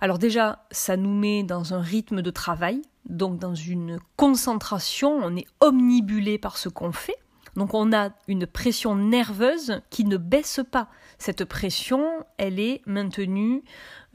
Alors 0.00 0.18
déjà, 0.18 0.64
ça 0.70 0.96
nous 0.96 1.12
met 1.12 1.42
dans 1.42 1.74
un 1.74 1.80
rythme 1.80 2.22
de 2.22 2.30
travail 2.30 2.80
donc 3.06 3.38
dans 3.38 3.54
une 3.54 3.98
concentration, 4.16 5.18
on 5.22 5.36
est 5.36 5.46
omnibulé 5.60 6.38
par 6.38 6.56
ce 6.56 6.68
qu'on 6.68 6.92
fait. 6.92 7.16
Donc 7.56 7.74
on 7.74 7.92
a 7.92 8.10
une 8.26 8.46
pression 8.46 8.96
nerveuse 8.96 9.80
qui 9.90 10.04
ne 10.04 10.16
baisse 10.16 10.60
pas. 10.70 10.88
Cette 11.18 11.44
pression, 11.44 12.24
elle 12.36 12.58
est 12.58 12.82
maintenue 12.86 13.62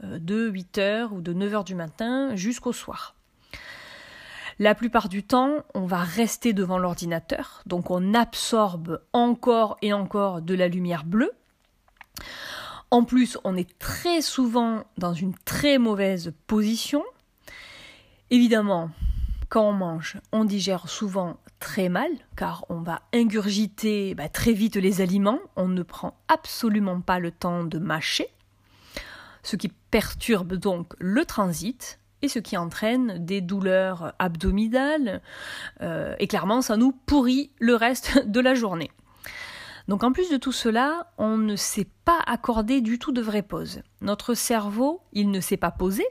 euh, 0.04 0.18
de 0.18 0.50
8h 0.50 1.10
ou 1.10 1.20
de 1.20 1.32
9h 1.32 1.64
du 1.64 1.74
matin 1.74 2.34
jusqu'au 2.36 2.72
soir. 2.72 3.14
La 4.58 4.74
plupart 4.74 5.08
du 5.08 5.22
temps, 5.22 5.64
on 5.74 5.86
va 5.86 6.00
rester 6.00 6.52
devant 6.52 6.76
l'ordinateur, 6.76 7.62
donc 7.64 7.90
on 7.90 8.12
absorbe 8.12 9.00
encore 9.14 9.78
et 9.80 9.94
encore 9.94 10.42
de 10.42 10.54
la 10.54 10.68
lumière 10.68 11.04
bleue. 11.04 11.32
En 12.90 13.04
plus, 13.04 13.38
on 13.44 13.56
est 13.56 13.78
très 13.78 14.20
souvent 14.20 14.84
dans 14.98 15.14
une 15.14 15.34
très 15.46 15.78
mauvaise 15.78 16.34
position, 16.46 17.02
Évidemment, 18.32 18.90
quand 19.48 19.68
on 19.68 19.72
mange, 19.72 20.18
on 20.30 20.44
digère 20.44 20.88
souvent 20.88 21.38
très 21.58 21.88
mal, 21.88 22.10
car 22.36 22.64
on 22.68 22.80
va 22.80 23.02
ingurgiter 23.12 24.14
bah, 24.14 24.28
très 24.28 24.52
vite 24.52 24.76
les 24.76 25.00
aliments, 25.00 25.40
on 25.56 25.66
ne 25.66 25.82
prend 25.82 26.16
absolument 26.28 27.00
pas 27.00 27.18
le 27.18 27.32
temps 27.32 27.64
de 27.64 27.78
mâcher, 27.78 28.28
ce 29.42 29.56
qui 29.56 29.68
perturbe 29.90 30.54
donc 30.54 30.94
le 31.00 31.24
transit 31.24 31.98
et 32.22 32.28
ce 32.28 32.38
qui 32.38 32.56
entraîne 32.56 33.24
des 33.24 33.40
douleurs 33.40 34.14
abdominales, 34.20 35.22
euh, 35.82 36.14
et 36.20 36.28
clairement 36.28 36.62
ça 36.62 36.76
nous 36.76 36.92
pourrit 36.92 37.50
le 37.58 37.74
reste 37.74 38.24
de 38.30 38.38
la 38.38 38.54
journée. 38.54 38.92
Donc 39.88 40.04
en 40.04 40.12
plus 40.12 40.30
de 40.30 40.36
tout 40.36 40.52
cela, 40.52 41.10
on 41.18 41.36
ne 41.36 41.56
sait 41.56 41.88
pas 42.04 42.20
accorder 42.26 42.80
du 42.80 43.00
tout 43.00 43.10
de 43.10 43.20
vraies 43.20 43.42
pauses. 43.42 43.82
Notre 44.02 44.34
cerveau, 44.34 45.02
il 45.12 45.32
ne 45.32 45.40
s'est 45.40 45.56
pas 45.56 45.72
posé, 45.72 46.04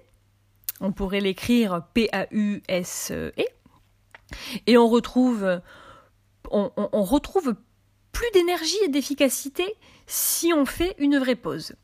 on 0.79 0.91
pourrait 0.91 1.19
l'écrire 1.19 1.83
P-A-U-S-E. 1.93 3.33
Et 4.67 4.77
on 4.77 4.87
retrouve, 4.87 5.61
plus 8.11 8.31
d'énergie 8.33 8.77
et 8.83 8.89
d'efficacité 8.89 9.75
si 10.07 10.53
on 10.53 10.65
fait 10.65 10.95
une 10.97 11.17
vraie 11.17 11.35
pause. 11.35 11.75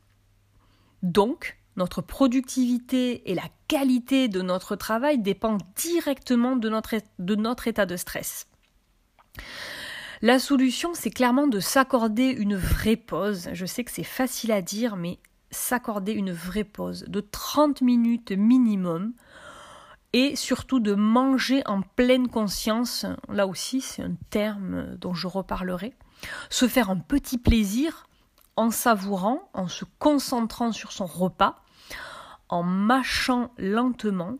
Donc, 1.02 1.58
notre 1.76 2.00
productivité 2.00 3.30
et 3.30 3.34
la 3.34 3.48
qualité 3.68 4.28
de 4.28 4.40
notre 4.42 4.76
travail 4.76 5.18
dépendent 5.18 5.62
directement 5.76 6.56
de 6.56 6.68
notre 6.68 7.68
état 7.68 7.86
de 7.86 7.96
stress. 7.96 8.46
La 10.22 10.38
solution, 10.38 10.94
c'est 10.94 11.10
clairement 11.10 11.46
de 11.46 11.60
s'accorder 11.60 12.28
une 12.30 12.56
vraie 12.56 12.96
pause. 12.96 13.50
Je 13.52 13.66
sais 13.66 13.84
que 13.84 13.90
c'est 13.90 14.02
facile 14.02 14.50
à 14.52 14.62
dire, 14.62 14.96
mais 14.96 15.18
s'accorder 15.50 16.12
une 16.12 16.32
vraie 16.32 16.64
pause 16.64 17.04
de 17.08 17.20
30 17.20 17.80
minutes 17.80 18.32
minimum 18.32 19.12
et 20.12 20.36
surtout 20.36 20.80
de 20.80 20.94
manger 20.94 21.62
en 21.66 21.82
pleine 21.82 22.28
conscience. 22.28 23.06
Là 23.28 23.46
aussi, 23.46 23.80
c'est 23.80 24.02
un 24.02 24.14
terme 24.30 24.96
dont 24.96 25.14
je 25.14 25.26
reparlerai. 25.26 25.94
Se 26.48 26.68
faire 26.68 26.90
un 26.90 26.98
petit 26.98 27.38
plaisir 27.38 28.08
en 28.56 28.70
savourant, 28.70 29.50
en 29.52 29.68
se 29.68 29.84
concentrant 29.98 30.72
sur 30.72 30.92
son 30.92 31.06
repas, 31.06 31.62
en 32.48 32.62
mâchant 32.62 33.52
lentement, 33.58 34.38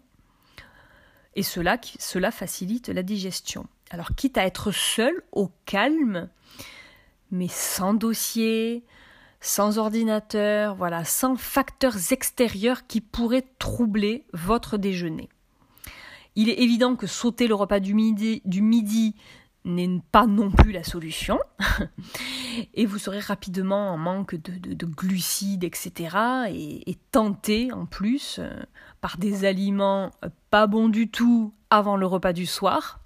et 1.34 1.42
cela, 1.42 1.78
cela 1.98 2.30
facilite 2.30 2.88
la 2.88 3.02
digestion. 3.02 3.66
Alors 3.90 4.14
quitte 4.16 4.38
à 4.38 4.46
être 4.46 4.72
seul, 4.72 5.22
au 5.32 5.50
calme, 5.66 6.30
mais 7.30 7.48
sans 7.48 7.92
dossier, 7.92 8.84
sans 9.40 9.78
ordinateur, 9.78 10.74
voilà, 10.74 11.04
sans 11.04 11.36
facteurs 11.36 12.12
extérieurs 12.12 12.86
qui 12.86 13.00
pourraient 13.00 13.46
troubler 13.58 14.24
votre 14.32 14.76
déjeuner. 14.76 15.28
Il 16.34 16.48
est 16.48 16.60
évident 16.60 16.96
que 16.96 17.06
sauter 17.06 17.48
le 17.48 17.54
repas 17.54 17.80
du 17.80 17.94
midi, 17.94 19.14
n'est 19.64 20.00
pas 20.12 20.26
non 20.26 20.50
plus 20.50 20.70
la 20.70 20.84
solution. 20.84 21.38
et 22.74 22.86
vous 22.86 22.98
serez 22.98 23.20
rapidement 23.20 23.90
en 23.90 23.96
manque 23.96 24.34
de, 24.36 24.86
glucides, 24.86 25.64
etc. 25.64 26.16
Et, 26.50 26.90
et, 26.90 26.98
tenté 27.10 27.72
en 27.72 27.86
plus 27.86 28.36
euh, 28.38 28.52
par 29.00 29.18
des 29.18 29.44
aliments 29.44 30.12
pas 30.50 30.66
bons 30.66 30.88
du 30.88 31.08
tout 31.08 31.52
avant 31.70 31.96
le 31.96 32.06
repas 32.06 32.32
du 32.32 32.46
soir. 32.46 33.00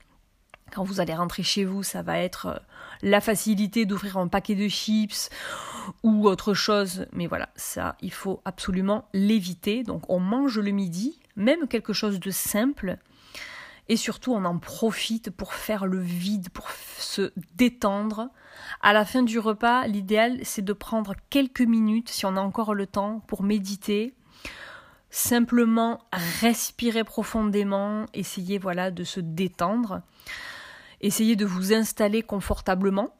Quand 0.72 0.84
vous 0.84 1.00
allez 1.00 1.14
rentrer 1.14 1.42
chez 1.42 1.64
vous, 1.64 1.82
ça 1.82 2.02
va 2.02 2.18
être 2.18 2.46
euh, 2.46 2.58
la 3.02 3.20
facilité 3.20 3.86
d'ouvrir 3.86 4.16
un 4.18 4.28
paquet 4.28 4.54
de 4.54 4.68
chips 4.68 5.30
ou 6.02 6.28
autre 6.28 6.54
chose. 6.54 7.06
Mais 7.12 7.26
voilà, 7.26 7.48
ça, 7.56 7.96
il 8.00 8.12
faut 8.12 8.40
absolument 8.44 9.08
l'éviter. 9.12 9.82
Donc 9.82 10.08
on 10.08 10.20
mange 10.20 10.58
le 10.58 10.70
midi, 10.70 11.18
même 11.36 11.68
quelque 11.68 11.92
chose 11.92 12.20
de 12.20 12.30
simple, 12.30 12.98
et 13.90 13.96
surtout, 13.96 14.32
on 14.32 14.44
en 14.44 14.56
profite 14.56 15.30
pour 15.30 15.52
faire 15.52 15.84
le 15.84 15.98
vide, 15.98 16.48
pour 16.50 16.70
se 16.70 17.32
détendre. 17.56 18.28
À 18.82 18.92
la 18.92 19.04
fin 19.04 19.24
du 19.24 19.40
repas, 19.40 19.84
l'idéal, 19.88 20.38
c'est 20.44 20.64
de 20.64 20.72
prendre 20.72 21.14
quelques 21.28 21.60
minutes, 21.60 22.08
si 22.08 22.24
on 22.24 22.36
a 22.36 22.40
encore 22.40 22.72
le 22.72 22.86
temps, 22.86 23.20
pour 23.26 23.42
méditer. 23.42 24.14
Simplement 25.10 25.98
respirer 26.40 27.02
profondément, 27.02 28.06
essayer 28.14 28.58
voilà 28.58 28.92
de 28.92 29.02
se 29.02 29.18
détendre, 29.18 30.02
essayer 31.00 31.36
de 31.36 31.46
vous 31.46 31.72
installer 31.72 32.22
confortablement, 32.22 33.14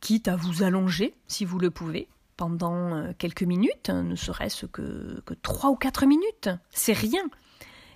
quitte 0.00 0.28
à 0.28 0.36
vous 0.36 0.62
allonger 0.62 1.14
si 1.26 1.44
vous 1.44 1.58
le 1.58 1.70
pouvez 1.70 2.08
pendant 2.36 2.94
euh, 2.94 3.12
quelques 3.18 3.42
minutes, 3.42 3.90
ne 3.90 4.16
serait-ce 4.16 4.66
que, 4.66 5.20
que 5.24 5.34
3 5.34 5.70
ou 5.70 5.76
4 5.76 6.06
minutes, 6.06 6.48
c'est 6.70 6.92
rien. 6.92 7.22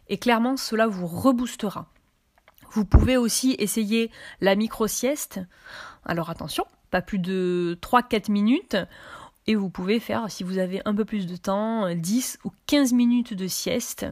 Et 0.08 0.18
clairement, 0.18 0.56
cela 0.56 0.86
vous 0.86 1.06
reboostera. 1.06 1.88
Vous 2.70 2.84
pouvez 2.84 3.16
aussi 3.16 3.56
essayer 3.58 4.10
la 4.40 4.54
micro-sieste. 4.54 5.40
Alors 6.04 6.30
attention, 6.30 6.64
pas 6.90 7.02
plus 7.02 7.18
de 7.18 7.78
3-4 7.82 8.30
minutes. 8.30 8.76
Et 9.48 9.54
vous 9.54 9.70
pouvez 9.70 10.00
faire, 10.00 10.30
si 10.30 10.42
vous 10.44 10.58
avez 10.58 10.80
un 10.84 10.94
peu 10.94 11.04
plus 11.04 11.26
de 11.26 11.36
temps, 11.36 11.94
10 11.94 12.38
ou 12.44 12.50
15 12.66 12.92
minutes 12.92 13.34
de 13.34 13.46
sieste. 13.46 14.06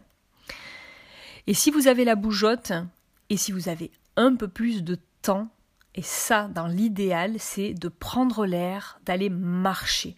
Et 1.46 1.54
si 1.54 1.70
vous 1.70 1.88
avez 1.88 2.04
la 2.04 2.14
bougeotte, 2.14 2.72
et 3.30 3.36
si 3.36 3.52
vous 3.52 3.68
avez 3.68 3.90
un 4.16 4.36
peu 4.36 4.48
plus 4.48 4.84
de 4.84 4.98
et 5.94 6.02
ça, 6.02 6.48
dans 6.48 6.66
l'idéal, 6.66 7.36
c'est 7.38 7.74
de 7.74 7.88
prendre 7.88 8.46
l'air, 8.46 8.98
d'aller 9.04 9.30
marcher. 9.30 10.16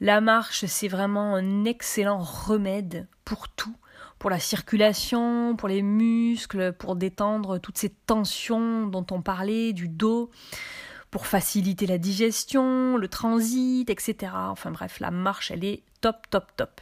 La 0.00 0.20
marche, 0.20 0.66
c'est 0.66 0.88
vraiment 0.88 1.34
un 1.34 1.64
excellent 1.64 2.18
remède 2.18 3.08
pour 3.24 3.48
tout 3.48 3.74
pour 4.18 4.30
la 4.30 4.38
circulation, 4.38 5.54
pour 5.54 5.68
les 5.68 5.82
muscles, 5.82 6.72
pour 6.72 6.96
détendre 6.96 7.58
toutes 7.58 7.76
ces 7.76 7.90
tensions 7.90 8.86
dont 8.86 9.04
on 9.10 9.20
parlait, 9.20 9.74
du 9.74 9.86
dos, 9.86 10.30
pour 11.10 11.26
faciliter 11.26 11.86
la 11.86 11.98
digestion, 11.98 12.96
le 12.96 13.08
transit, 13.08 13.90
etc. 13.90 14.32
Enfin 14.34 14.70
bref, 14.70 14.98
la 15.00 15.10
marche, 15.10 15.50
elle 15.50 15.62
est 15.62 15.82
top, 16.00 16.30
top, 16.30 16.56
top. 16.56 16.80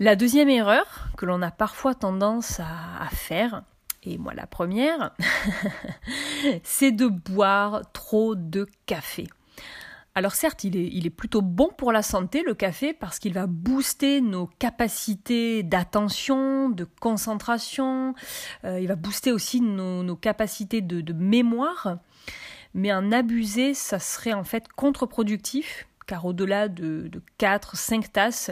La 0.00 0.16
deuxième 0.16 0.48
erreur 0.48 1.08
que 1.16 1.26
l'on 1.26 1.42
a 1.42 1.52
parfois 1.52 1.94
tendance 1.94 2.58
à 2.58 3.08
faire, 3.12 3.62
et 4.02 4.18
moi 4.18 4.34
la 4.34 4.46
première, 4.46 5.14
c'est 6.62 6.92
de 6.92 7.06
boire 7.06 7.82
trop 7.92 8.34
de 8.34 8.66
café. 8.86 9.26
Alors 10.18 10.34
certes, 10.34 10.64
il 10.64 11.06
est, 11.06 11.10
plutôt 11.10 11.42
bon 11.42 11.68
pour 11.78 11.92
la 11.92 12.02
santé, 12.02 12.42
le 12.44 12.52
café, 12.52 12.92
parce 12.92 13.20
qu'il 13.20 13.34
va 13.34 13.46
booster 13.46 14.20
nos 14.20 14.48
capacités 14.58 15.62
d'attention, 15.62 16.70
de 16.70 16.82
concentration, 16.82 18.16
euh, 18.64 18.80
il 18.80 18.88
va 18.88 18.96
booster 18.96 19.30
aussi 19.30 19.60
nos, 19.60 20.16
capacités 20.16 20.80
de, 20.80 21.12
mémoire, 21.12 21.98
mais 22.74 22.92
en 22.92 23.12
abuser, 23.12 23.74
ça 23.74 24.00
serait 24.00 24.32
en 24.32 24.42
fait 24.42 24.66
contre-productif, 24.66 25.86
car 26.08 26.24
au-delà 26.24 26.66
de, 26.66 27.06
de 27.06 27.22
4-5 27.38 28.10
tasses, 28.10 28.50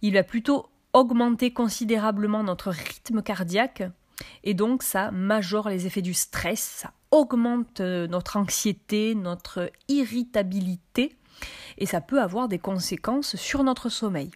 il 0.00 0.14
va 0.14 0.24
plutôt 0.24 0.66
augmenter 0.92 1.52
considérablement 1.52 2.42
notre 2.42 2.70
rythme 2.70 3.22
cardiaque, 3.22 3.84
et 4.44 4.54
donc 4.54 4.82
ça 4.82 5.10
majore 5.10 5.68
les 5.68 5.86
effets 5.86 6.02
du 6.02 6.14
stress, 6.14 6.60
ça 6.60 6.92
augmente 7.10 7.80
euh, 7.80 8.06
notre 8.06 8.36
anxiété, 8.36 9.14
notre 9.14 9.70
irritabilité, 9.88 11.16
et 11.78 11.86
ça 11.86 12.00
peut 12.00 12.20
avoir 12.20 12.48
des 12.48 12.58
conséquences 12.58 13.36
sur 13.36 13.64
notre 13.64 13.88
sommeil. 13.88 14.30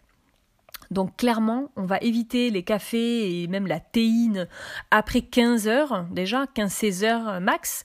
Donc 0.91 1.17
clairement, 1.17 1.71
on 1.75 1.85
va 1.85 1.97
éviter 1.97 2.49
les 2.49 2.63
cafés 2.63 3.41
et 3.41 3.47
même 3.47 3.67
la 3.67 3.79
théine 3.79 4.47
après 4.91 5.21
15 5.21 5.67
heures, 5.67 6.05
déjà 6.11 6.45
15-16 6.45 7.03
heures 7.03 7.41
max. 7.41 7.83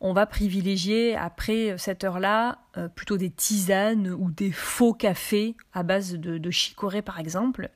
On 0.00 0.12
va 0.12 0.26
privilégier 0.26 1.16
après 1.16 1.74
cette 1.78 2.04
heure-là 2.04 2.58
euh, 2.76 2.88
plutôt 2.88 3.16
des 3.16 3.30
tisanes 3.30 4.08
ou 4.08 4.30
des 4.30 4.52
faux 4.52 4.92
cafés 4.92 5.56
à 5.72 5.82
base 5.82 6.14
de, 6.14 6.50
chicorée 6.50 7.02
par 7.02 7.18
exemple. 7.18 7.70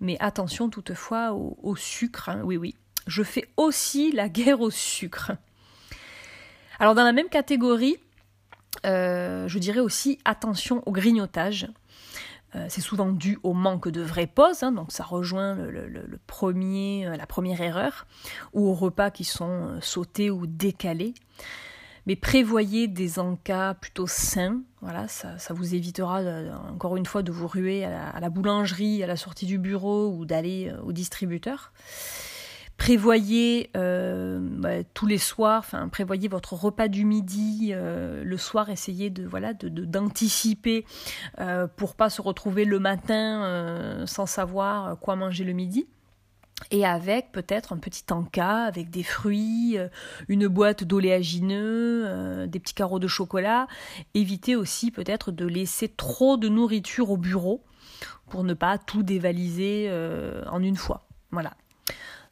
Mais 0.00 0.16
attention 0.20 0.68
toutefois 0.68 1.32
au, 1.32 1.76
sucre, 1.76 2.28
hein. 2.28 2.42
oui 2.44 2.56
oui. 2.56 2.74
Je 3.06 3.22
fais 3.22 3.48
aussi 3.56 4.12
la 4.12 4.28
guerre 4.28 4.60
au 4.60 4.70
sucre. 4.70 5.32
Alors 6.78 6.94
dans 6.94 7.04
la 7.04 7.12
même 7.12 7.28
catégorie, 7.28 7.96
euh, 8.84 9.48
je 9.48 9.58
dirais 9.58 9.80
aussi 9.80 10.18
attention 10.24 10.82
au 10.86 10.92
grignotage. 10.92 11.68
Euh, 12.54 12.66
c'est 12.68 12.80
souvent 12.80 13.10
dû 13.10 13.38
au 13.42 13.52
manque 13.52 13.88
de 13.88 14.02
vraies 14.02 14.26
pauses, 14.26 14.62
hein, 14.62 14.72
donc 14.72 14.92
ça 14.92 15.04
rejoint 15.04 15.54
le, 15.54 16.18
premier, 16.26 17.06
euh, 17.06 17.16
la 17.16 17.26
première 17.26 17.60
erreur, 17.60 18.06
ou 18.52 18.68
aux 18.68 18.74
repas 18.74 19.10
qui 19.10 19.24
sont 19.24 19.78
sautés 19.80 20.30
ou 20.30 20.46
décalés. 20.46 21.14
Mais 22.06 22.16
prévoyez 22.16 22.88
des 22.88 23.18
encas 23.18 23.74
plutôt 23.74 24.06
sains, 24.06 24.62
voilà, 24.80 25.08
ça, 25.08 25.36
vous 25.50 25.74
évitera 25.74 26.22
encore 26.70 26.96
une 26.96 27.06
fois 27.06 27.22
de 27.22 27.32
vous 27.32 27.48
ruer 27.48 27.84
à 27.84 28.20
la, 28.20 28.30
boulangerie 28.30 29.02
à 29.02 29.06
la 29.06 29.16
sortie 29.16 29.46
du 29.46 29.58
bureau 29.58 30.08
ou 30.10 30.24
d'aller 30.24 30.72
au 30.84 30.92
distributeur 30.92 31.72
prévoyez 32.76 33.70
euh, 33.76 34.38
bah, 34.40 34.84
tous 34.94 35.06
les 35.06 35.18
soirs, 35.18 35.60
enfin 35.60 35.88
prévoyez 35.88 36.28
votre 36.28 36.54
repas 36.54 36.88
du 36.88 37.04
midi 37.04 37.70
euh, 37.72 38.22
le 38.24 38.36
soir, 38.36 38.68
essayez 38.70 39.10
de 39.10 39.26
voilà 39.26 39.54
de 39.54 39.68
d'anticiper 39.68 40.84
euh, 41.40 41.66
pour 41.66 41.94
pas 41.94 42.10
se 42.10 42.20
retrouver 42.20 42.64
le 42.64 42.78
matin 42.78 43.44
euh, 43.44 44.06
sans 44.06 44.26
savoir 44.26 44.98
quoi 44.98 45.16
manger 45.16 45.44
le 45.44 45.52
midi. 45.52 45.86
Et 46.70 46.86
avec 46.86 47.32
peut-être 47.32 47.72
un 47.72 47.76
petit 47.76 48.04
encas 48.10 48.64
avec 48.64 48.90
des 48.90 49.02
fruits, 49.02 49.76
une 50.28 50.48
boîte 50.48 50.84
d'oléagineux, 50.84 52.46
des 52.48 52.58
petits 52.58 52.74
carreaux 52.74 52.98
de 52.98 53.06
chocolat. 53.06 53.66
Évitez 54.14 54.56
aussi 54.56 54.90
peut-être 54.90 55.32
de 55.32 55.46
laisser 55.46 55.88
trop 55.88 56.36
de 56.36 56.48
nourriture 56.48 57.10
au 57.10 57.18
bureau 57.18 57.62
pour 58.28 58.42
ne 58.42 58.54
pas 58.54 58.78
tout 58.78 59.02
dévaliser 59.02 59.90
en 60.50 60.62
une 60.62 60.76
fois. 60.76 61.06
Voilà, 61.30 61.52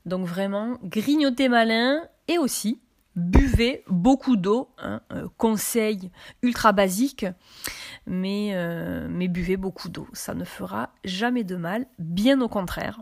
donc 0.06 0.26
vraiment, 0.26 0.78
grignotez 0.82 1.48
malin 1.48 2.02
et 2.28 2.38
aussi 2.38 2.80
buvez 3.16 3.84
beaucoup 3.88 4.37
d'eau. 4.37 4.68
Hein, 4.78 5.00
euh, 5.12 5.28
conseil 5.38 6.10
ultra 6.42 6.72
basique, 6.72 7.24
euh, 8.08 9.06
mais 9.10 9.28
buvez 9.28 9.56
beaucoup 9.56 9.88
d'eau. 9.88 10.06
Ça 10.12 10.34
ne 10.34 10.44
fera 10.44 10.90
jamais 11.04 11.44
de 11.44 11.56
mal, 11.56 11.87
bien 11.98 12.40
au 12.40 12.48
contraire. 12.48 13.00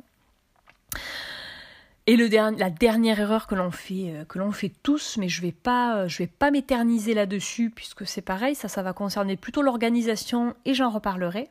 Et 2.08 2.16
le 2.16 2.26
la 2.28 2.70
dernière 2.70 3.20
erreur 3.20 3.46
que 3.46 3.54
l'on 3.54 3.70
fait, 3.70 4.24
euh, 4.34 4.52
fait 4.52 4.72
tous, 4.82 5.18
mais 5.18 5.28
je 5.28 5.40
vais 5.40 5.52
pas, 5.52 6.08
je 6.08 6.18
vais 6.18 6.26
pas 6.26 6.50
m'éterniser 6.50 7.14
là-dessus 7.14 7.70
puisque 7.70 8.06
c'est 8.06 8.22
pareil, 8.22 8.56
ça, 8.56 8.66
ça 8.66 8.82
va 8.82 8.92
concerner 8.92 9.36
plutôt 9.36 9.62
l'organisation 9.62 10.56
et 10.64 10.74
j'en 10.74 10.90
reparlerai. 10.90 11.48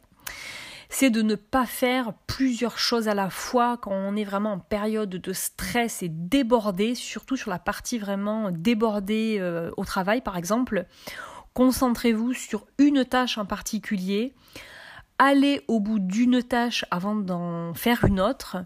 c'est 0.89 1.09
de 1.09 1.21
ne 1.21 1.35
pas 1.35 1.65
faire 1.65 2.11
plusieurs 2.27 2.77
choses 2.77 3.07
à 3.07 3.13
la 3.13 3.29
fois 3.29 3.77
quand 3.77 3.93
on 3.93 4.17
est 4.17 4.25
vraiment 4.25 4.53
en 4.53 4.59
période 4.59 5.09
de 5.09 5.33
stress 5.33 6.03
et 6.03 6.09
débordé, 6.09 6.95
surtout 6.95 7.37
sur 7.37 7.49
la 7.49 7.59
partie 7.59 7.97
vraiment 7.97 8.51
débordée 8.51 9.37
euh, 9.39 9.71
au 9.77 9.85
travail 9.85 10.19
par 10.19 10.35
exemple. 10.35 10.85
Concentrez-vous 11.53 12.33
sur 12.33 12.65
une 12.77 13.05
tâche 13.05 13.37
en 13.37 13.45
particulier. 13.45 14.33
Allez 15.17 15.61
au 15.69 15.79
bout 15.79 15.99
d'une 15.99 16.43
tâche 16.43 16.83
avant 16.91 17.15
d'en 17.15 17.73
faire 17.73 18.03
une 18.03 18.19
autre 18.19 18.57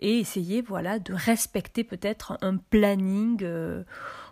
et 0.00 0.18
essayez 0.18 0.62
voilà 0.62 0.98
de 0.98 1.12
respecter 1.12 1.84
peut-être 1.84 2.38
un 2.42 2.56
planning. 2.56 3.38
Euh, 3.42 3.84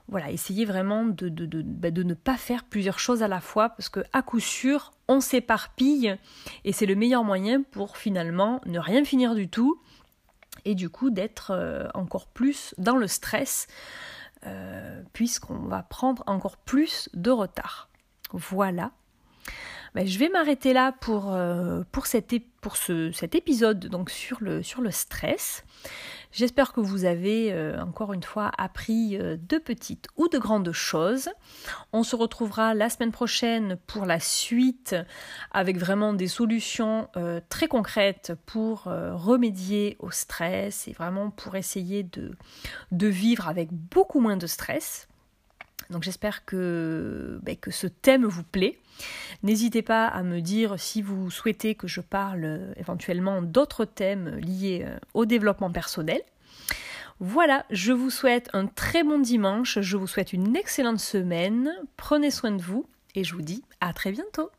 voilà, 0.08 0.30
essayez 0.30 0.66
vraiment 0.66 1.06
de, 1.06 1.30
bah, 1.62 1.90
de, 1.90 2.02
ne 2.02 2.12
pas 2.12 2.36
faire 2.36 2.64
plusieurs 2.64 2.98
choses 2.98 3.22
à 3.22 3.28
la 3.28 3.40
fois 3.40 3.70
parce 3.70 3.88
que 3.88 4.00
à 4.12 4.20
coup 4.20 4.40
sûr, 4.40 4.92
on 5.08 5.20
s'éparpille 5.20 6.14
et 6.64 6.72
c'est 6.72 6.86
le 6.86 6.94
meilleur 6.94 7.24
moyen 7.24 7.62
pour 7.62 7.96
finalement 7.96 8.60
ne 8.66 8.78
rien 8.78 9.04
finir 9.04 9.34
du 9.34 9.48
tout 9.48 9.80
et 10.66 10.74
du 10.74 10.90
coup 10.90 11.10
d'être 11.10 11.52
euh, 11.52 11.88
encore 11.94 12.26
plus 12.26 12.74
dans 12.76 12.96
le 12.96 13.06
stress 13.06 13.66
euh, 14.46 15.02
puisqu'on 15.14 15.60
va 15.60 15.82
prendre 15.82 16.22
encore 16.26 16.58
plus 16.58 17.08
de 17.14 17.30
retard. 17.30 17.88
Voilà. 18.32 18.90
Ben, 19.94 20.08
je 20.08 20.18
vais 20.18 20.28
m'arrêter 20.28 20.72
là 20.72 20.90
pour, 20.90 21.32
euh, 21.32 21.84
cet, 22.04 22.32
épisode 23.36 23.86
donc 23.86 24.10
sur 24.10 24.38
le, 24.40 24.62
stress. 24.90 25.64
J'espère 26.32 26.72
que 26.72 26.80
vous 26.80 27.04
avez 27.04 27.52
euh, 27.52 27.80
encore 27.80 28.12
une 28.12 28.24
fois 28.24 28.50
appris 28.58 29.16
euh, 29.16 29.36
de 29.40 29.56
petites 29.56 30.08
ou 30.16 30.26
de 30.26 30.36
grandes 30.38 30.72
choses. 30.72 31.28
On 31.92 32.02
se 32.02 32.16
retrouvera 32.16 32.74
la 32.74 32.90
semaine 32.90 33.12
prochaine 33.12 33.76
pour 33.86 34.04
la 34.04 34.18
suite 34.18 34.96
avec 35.52 35.78
vraiment 35.78 36.12
des 36.12 36.26
solutions 36.26 37.08
très 37.48 37.68
concrètes 37.68 38.32
pour 38.46 38.84
remédier 38.84 39.96
au 40.00 40.10
stress 40.10 40.88
et 40.88 40.92
vraiment 40.92 41.30
pour 41.30 41.54
essayer 41.54 42.02
de 42.02 43.06
vivre 43.06 43.46
avec 43.46 43.72
beaucoup 43.72 44.18
moins 44.18 44.36
de 44.36 44.48
stress. 44.48 45.06
Donc 45.90 46.02
j'espère 46.02 46.44
que, 46.44 47.38
ben, 47.42 47.56
que 47.56 47.70
ce 47.70 47.86
thème 47.86 48.24
vous 48.24 48.42
plaît. 48.42 48.78
N'hésitez 49.42 49.82
pas 49.82 50.06
à 50.06 50.22
me 50.22 50.40
dire 50.40 50.78
si 50.78 51.02
vous 51.02 51.30
souhaitez 51.30 51.74
que 51.74 51.88
je 51.88 52.00
parle 52.00 52.74
éventuellement 52.76 53.42
d'autres 53.42 53.84
thèmes 53.84 54.36
liés 54.36 54.86
au 55.14 55.26
développement 55.26 55.70
personnel. 55.70 56.22
Voilà, 57.20 57.64
je 57.70 57.92
vous 57.92 58.10
souhaite 58.10 58.50
un 58.52 58.66
très 58.66 59.04
bon 59.04 59.18
dimanche, 59.18 59.78
je 59.80 59.96
vous 59.96 60.06
souhaite 60.06 60.32
une 60.32 60.56
excellente 60.56 61.00
semaine, 61.00 61.70
prenez 61.96 62.30
soin 62.30 62.50
de 62.50 62.62
vous 62.62 62.86
et 63.14 63.22
je 63.24 63.34
vous 63.34 63.42
dis 63.42 63.62
à 63.80 63.92
très 63.92 64.10
bientôt. 64.10 64.50